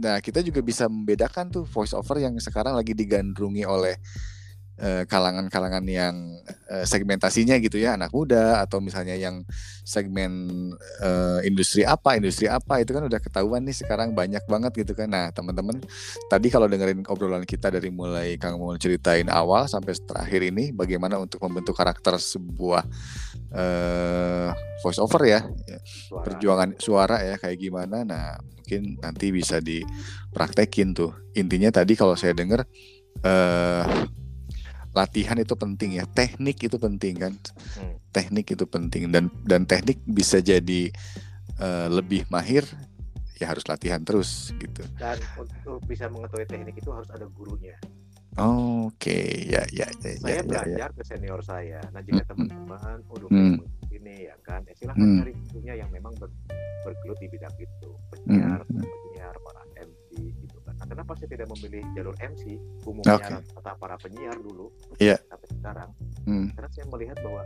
[0.00, 4.38] nah kita juga bisa membedakan tuh voice over yang sekarang lagi digandrungi oleh Eh,
[5.04, 6.40] kalangan-kalangan yang
[6.72, 9.44] uh, segmentasinya gitu ya anak muda atau misalnya yang
[9.84, 10.32] segmen
[11.04, 15.12] uh, industri apa industri apa itu kan udah ketahuan nih sekarang banyak banget gitu kan.
[15.12, 15.84] Nah teman-teman
[16.32, 21.20] tadi kalau dengerin obrolan kita dari mulai Kang mau ceritain awal sampai terakhir ini bagaimana
[21.20, 22.82] untuk membentuk karakter sebuah
[23.52, 24.48] uh,
[24.80, 25.40] voice over ya?
[25.84, 26.24] Suara.
[26.24, 28.06] perjuangan suara ya kayak gimana?
[28.06, 31.12] Nah mungkin nanti bisa dipraktekin tuh.
[31.36, 32.64] Intinya tadi kalau saya dengar
[33.26, 33.84] uh,
[34.90, 37.32] latihan itu penting ya teknik itu penting kan
[37.78, 37.94] hmm.
[38.10, 40.90] teknik itu penting dan dan teknik bisa jadi
[41.62, 42.66] uh, lebih mahir
[43.38, 47.78] ya harus latihan terus gitu dan untuk bisa mengetahui teknik itu harus ada gurunya
[48.36, 49.48] oh, oke okay.
[49.48, 52.28] ya, ya ya saya ya, belajar ya, ke senior saya nah jika hmm.
[52.28, 53.56] teman-teman udah hmm.
[53.94, 55.18] ini ya kan ya silahkan hmm.
[55.22, 56.28] cari gurunya yang memang ber,
[56.84, 59.09] bergelut di bidang itu penyiar hmm.
[60.90, 63.38] Kenapa saya tidak memilih jalur MC umumnya okay.
[63.38, 65.22] rata para penyiar dulu yeah.
[65.30, 65.90] sampai sekarang?
[66.26, 66.46] Hmm.
[66.58, 67.42] Karena saya melihat bahwa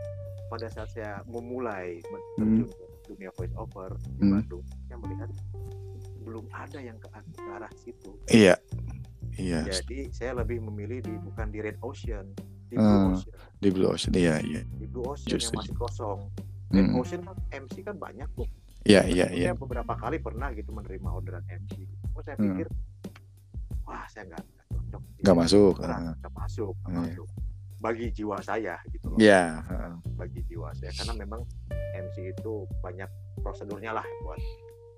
[0.49, 2.01] pada saat saya memulai
[2.41, 2.65] hmm.
[3.05, 4.33] dunia voice over di hmm.
[4.33, 5.29] Bandung, saya melihat
[6.25, 7.07] belum ada yang ke
[7.53, 8.17] arah situ.
[8.33, 8.57] Iya.
[9.37, 9.67] Iya.
[9.69, 12.33] Jadi saya lebih memilih di bukan di Red Ocean,
[12.71, 13.33] di Blue uh, Ocean.
[13.61, 14.61] Di Blue Ocean, iya iya.
[14.65, 16.19] Di Blue Ocean Just yang masih kosong.
[16.73, 16.97] Red hmm.
[16.97, 18.47] Ocean kan MC kan banyak tuh.
[18.85, 19.45] Iya iya iya.
[19.51, 21.83] Saya beberapa kali pernah gitu menerima orderan MC.
[22.15, 22.63] Oh saya hmm.
[23.85, 27.07] Wah saya nggak cocok nggak masuk nggak masuk nggak hmm.
[27.09, 27.29] masuk.
[27.75, 29.19] Bagi jiwa saya gitu loh.
[29.21, 29.61] Yeah.
[30.17, 30.89] bagi jiwa saya.
[30.89, 31.45] Karena memang
[31.93, 33.05] MC itu banyak
[33.45, 34.41] prosedurnya lah buat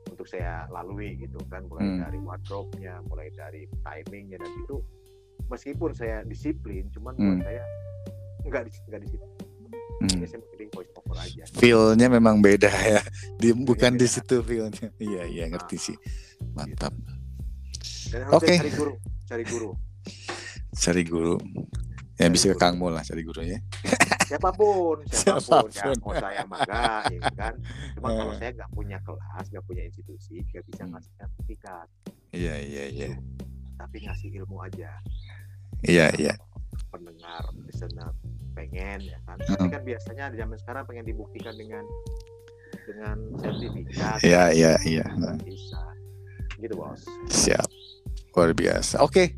[0.08, 1.68] untuk saya lalui gitu kan.
[1.68, 2.00] Mulai hmm.
[2.08, 4.80] dari wardrobe-nya mulai dari timingnya dan itu
[5.52, 7.24] meskipun saya disiplin cuman hmm.
[7.28, 7.64] buat saya
[8.48, 9.28] nggak nggak di situ
[10.02, 10.24] hmm.
[10.30, 11.44] saya pilih voice over aja.
[11.58, 13.02] Feelnya memang beda ya.
[13.36, 14.94] Di, bukan di situ feelnya.
[15.02, 15.98] Iya iya ngerti nah, sih.
[16.54, 16.94] mantap.
[16.94, 17.17] gitu.
[18.32, 18.46] Oke.
[18.46, 18.58] Okay.
[18.60, 18.94] Cari guru,
[19.28, 19.70] cari guru.
[20.84, 21.36] Cari guru.
[22.18, 23.62] Ya bisa ke Kang Mul lah cari gurunya.
[24.28, 26.12] Siapa pun, siapa pun, siapa pun.
[26.12, 27.54] ya mau saya mangga, ya kan.
[27.96, 28.38] Cuma kalau eh.
[28.44, 30.92] saya nggak punya kelas, nggak punya institusi, nggak bisa hmm.
[30.92, 31.88] ngasih sertifikat.
[32.36, 33.10] Iya iya iya.
[33.80, 34.92] Tapi ngasih ilmu aja.
[35.80, 36.36] Iya iya.
[36.92, 38.12] Pendengar, listener
[38.52, 39.38] pengen ya kan.
[39.48, 41.88] Tapi kan biasanya di zaman sekarang pengen dibuktikan dengan
[42.84, 44.20] dengan sertifikat.
[44.28, 45.08] Iya, iya, iya.
[45.40, 45.80] Bisa.
[46.60, 47.00] Gitu, Bos.
[47.32, 47.64] Siap.
[48.38, 49.02] Luar biasa.
[49.02, 49.34] Oke.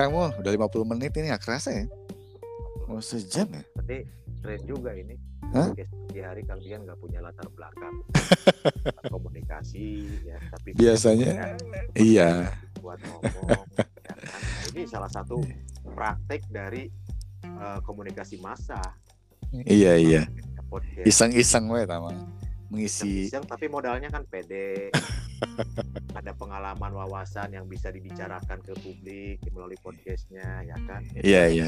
[0.00, 1.84] Kamu udah 50 menit ini gak kerasa ya?
[2.88, 3.60] Mau sejam ya?
[3.76, 4.08] Tapi
[4.40, 5.12] keren juga ini.
[5.52, 5.68] Hah?
[6.08, 8.00] Di hari kalian nggak punya latar belakang
[9.14, 11.58] komunikasi ya, tapi biasanya
[11.98, 13.66] iya buat ngomong.
[13.76, 14.16] ya kan?
[14.16, 15.42] Nah, ini salah satu
[15.90, 16.86] praktek dari
[17.44, 18.80] uh, komunikasi massa.
[19.52, 20.22] Iya iya.
[21.02, 22.14] Iseng-iseng we tama
[22.70, 24.94] mengisi Iseng, tapi modalnya kan pede.
[26.18, 31.02] ada pengalaman wawasan yang bisa dibicarakan ke publik melalui podcastnya ya kan.
[31.20, 31.66] Iya iya.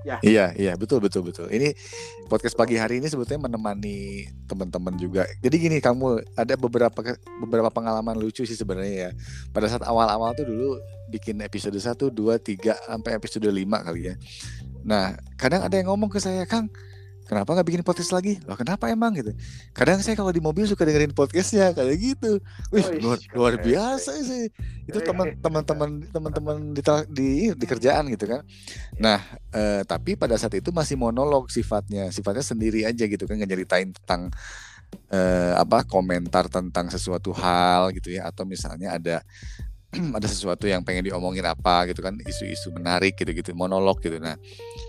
[0.00, 0.16] Ya.
[0.24, 1.52] Iya, iya, betul, betul, betul.
[1.52, 1.76] Ini
[2.24, 5.28] podcast pagi hari ini sebetulnya menemani teman-teman juga.
[5.44, 6.96] Jadi gini, kamu ada beberapa
[7.44, 9.10] beberapa pengalaman lucu sih sebenarnya ya.
[9.52, 10.80] Pada saat awal-awal tuh dulu
[11.12, 14.14] bikin episode 1, 2, 3 sampai episode 5 kali ya.
[14.88, 16.72] Nah, kadang ada yang ngomong ke saya, "Kang,
[17.30, 18.42] kenapa nggak bikin podcast lagi?
[18.42, 19.30] Loh kenapa emang gitu?
[19.70, 22.42] Kadang saya kalau di mobil suka dengerin podcastnya kayak gitu.
[22.74, 24.50] Wih oh, luar, luar biasa sih.
[24.90, 28.42] Itu teman-teman teman-teman di, di di kerjaan gitu kan.
[28.98, 29.22] Nah
[29.54, 34.34] eh, tapi pada saat itu masih monolog sifatnya, sifatnya sendiri aja gitu kan nyeritain tentang
[35.14, 39.22] eh, apa komentar tentang sesuatu hal gitu ya atau misalnya ada
[40.16, 44.22] ada sesuatu yang pengen diomongin apa gitu kan isu-isu menarik gitu-gitu monolog gitu.
[44.22, 44.38] Nah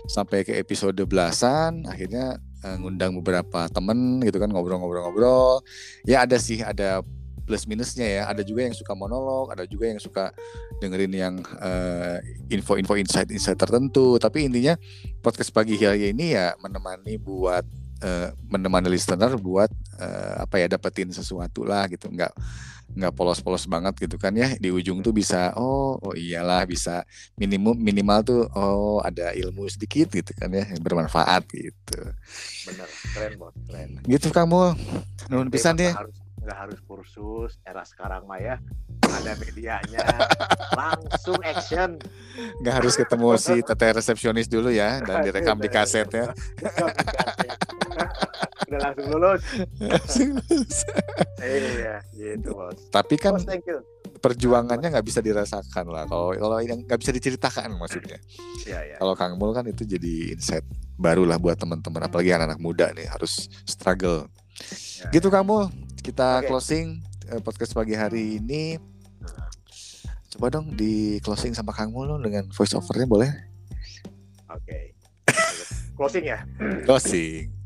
[0.06, 5.62] sampai ke episode belasan akhirnya uh, ngundang beberapa temen gitu kan ngobrol-ngobrol-ngobrol.
[6.06, 7.02] Ya ada sih ada
[7.42, 8.22] plus minusnya ya.
[8.30, 10.30] Ada juga yang suka monolog ada juga yang suka
[10.78, 14.22] dengerin yang uh, info-info insight-insight tertentu.
[14.22, 14.78] Tapi intinya
[15.18, 17.66] podcast pagi hari ini ya menemani buat
[18.02, 22.10] uh, menemani listener buat uh, apa ya dapetin sesuatu lah gitu.
[22.10, 22.34] Nggak
[22.92, 24.52] nggak polos-polos banget gitu kan ya.
[24.58, 27.06] Di ujung tuh bisa oh oh iyalah bisa
[27.38, 31.98] minimum minimal tuh oh ada ilmu sedikit gitu kan ya yang bermanfaat gitu.
[32.68, 33.90] Bener keren bos keren.
[34.04, 34.76] Gitu kamu
[35.32, 35.94] nun pisan deh.
[35.94, 38.58] harus nggak harus kursus era sekarang mah ya
[39.12, 40.02] ada medianya.
[40.80, 42.00] Langsung action.
[42.64, 46.32] Nggak harus ketemu si teteh resepsionis dulu ya dan direkam di kaset ya
[48.72, 49.42] udah langsung lulus.
[51.42, 52.78] Iya gitu bos.
[52.88, 53.44] Tapi kan bos,
[54.22, 56.06] perjuangannya nggak bisa dirasakan lah.
[56.08, 58.16] Kalau kalau yang nggak bisa diceritakan maksudnya.
[58.64, 58.96] Ya, ya.
[58.96, 60.64] kalau Kang Mul kan itu jadi insight
[60.96, 62.06] baru lah buat teman-teman.
[62.06, 64.30] Apalagi anak-anak muda nih harus struggle.
[65.02, 65.34] Ya, gitu ya.
[65.34, 65.68] Kang Mul.
[66.00, 66.48] Kita okay.
[66.48, 68.78] closing eh, podcast pagi hari ini.
[70.32, 73.30] Coba dong di closing sama Kang Mul dengan voice overnya boleh?
[74.48, 74.64] Oke.
[74.64, 74.84] Okay.
[75.98, 76.40] closing ya?
[76.88, 77.61] Closing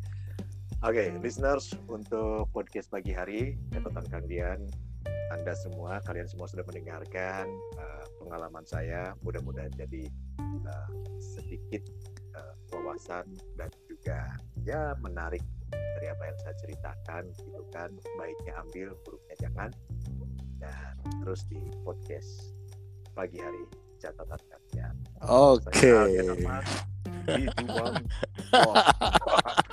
[0.84, 4.60] Oke, okay, listeners untuk podcast pagi hari, catatan Kang Dian,
[5.32, 7.48] Anda semua, kalian semua sudah mendengarkan
[7.80, 9.16] uh, pengalaman saya.
[9.24, 10.04] Mudah-mudahan jadi
[10.68, 11.80] uh, sedikit
[12.36, 13.24] uh, wawasan
[13.56, 14.36] dan juga
[14.68, 15.40] ya menarik
[15.72, 17.88] dari apa yang saya ceritakan, gitu kan.
[18.20, 19.72] Baiknya ambil, buruknya jangan.
[20.60, 20.92] Dan
[21.24, 22.52] terus di podcast
[23.16, 23.64] pagi hari
[23.96, 24.96] catatan Kang Dian.
[25.24, 25.72] Oke.
[25.72, 26.36] Okay.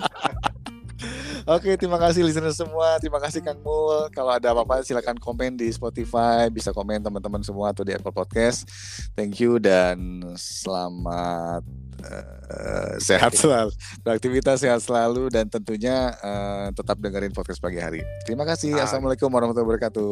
[1.44, 2.96] Oke, terima kasih listener semua.
[3.04, 4.08] Terima kasih Kang Mul.
[4.16, 8.64] Kalau ada apa-apa silakan komen di Spotify, bisa komen teman-teman semua atau di Apple Podcast.
[9.12, 11.68] Thank you dan selamat
[12.08, 13.76] uh, sehat selalu,
[14.08, 18.00] beraktivitas sehat selalu dan tentunya uh, tetap dengerin podcast pagi hari.
[18.24, 18.80] Terima kasih.
[18.80, 20.12] Assalamualaikum warahmatullahi wabarakatuh.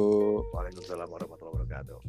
[0.52, 2.01] Waalaikumsalam warahmatullahi wabarakatuh.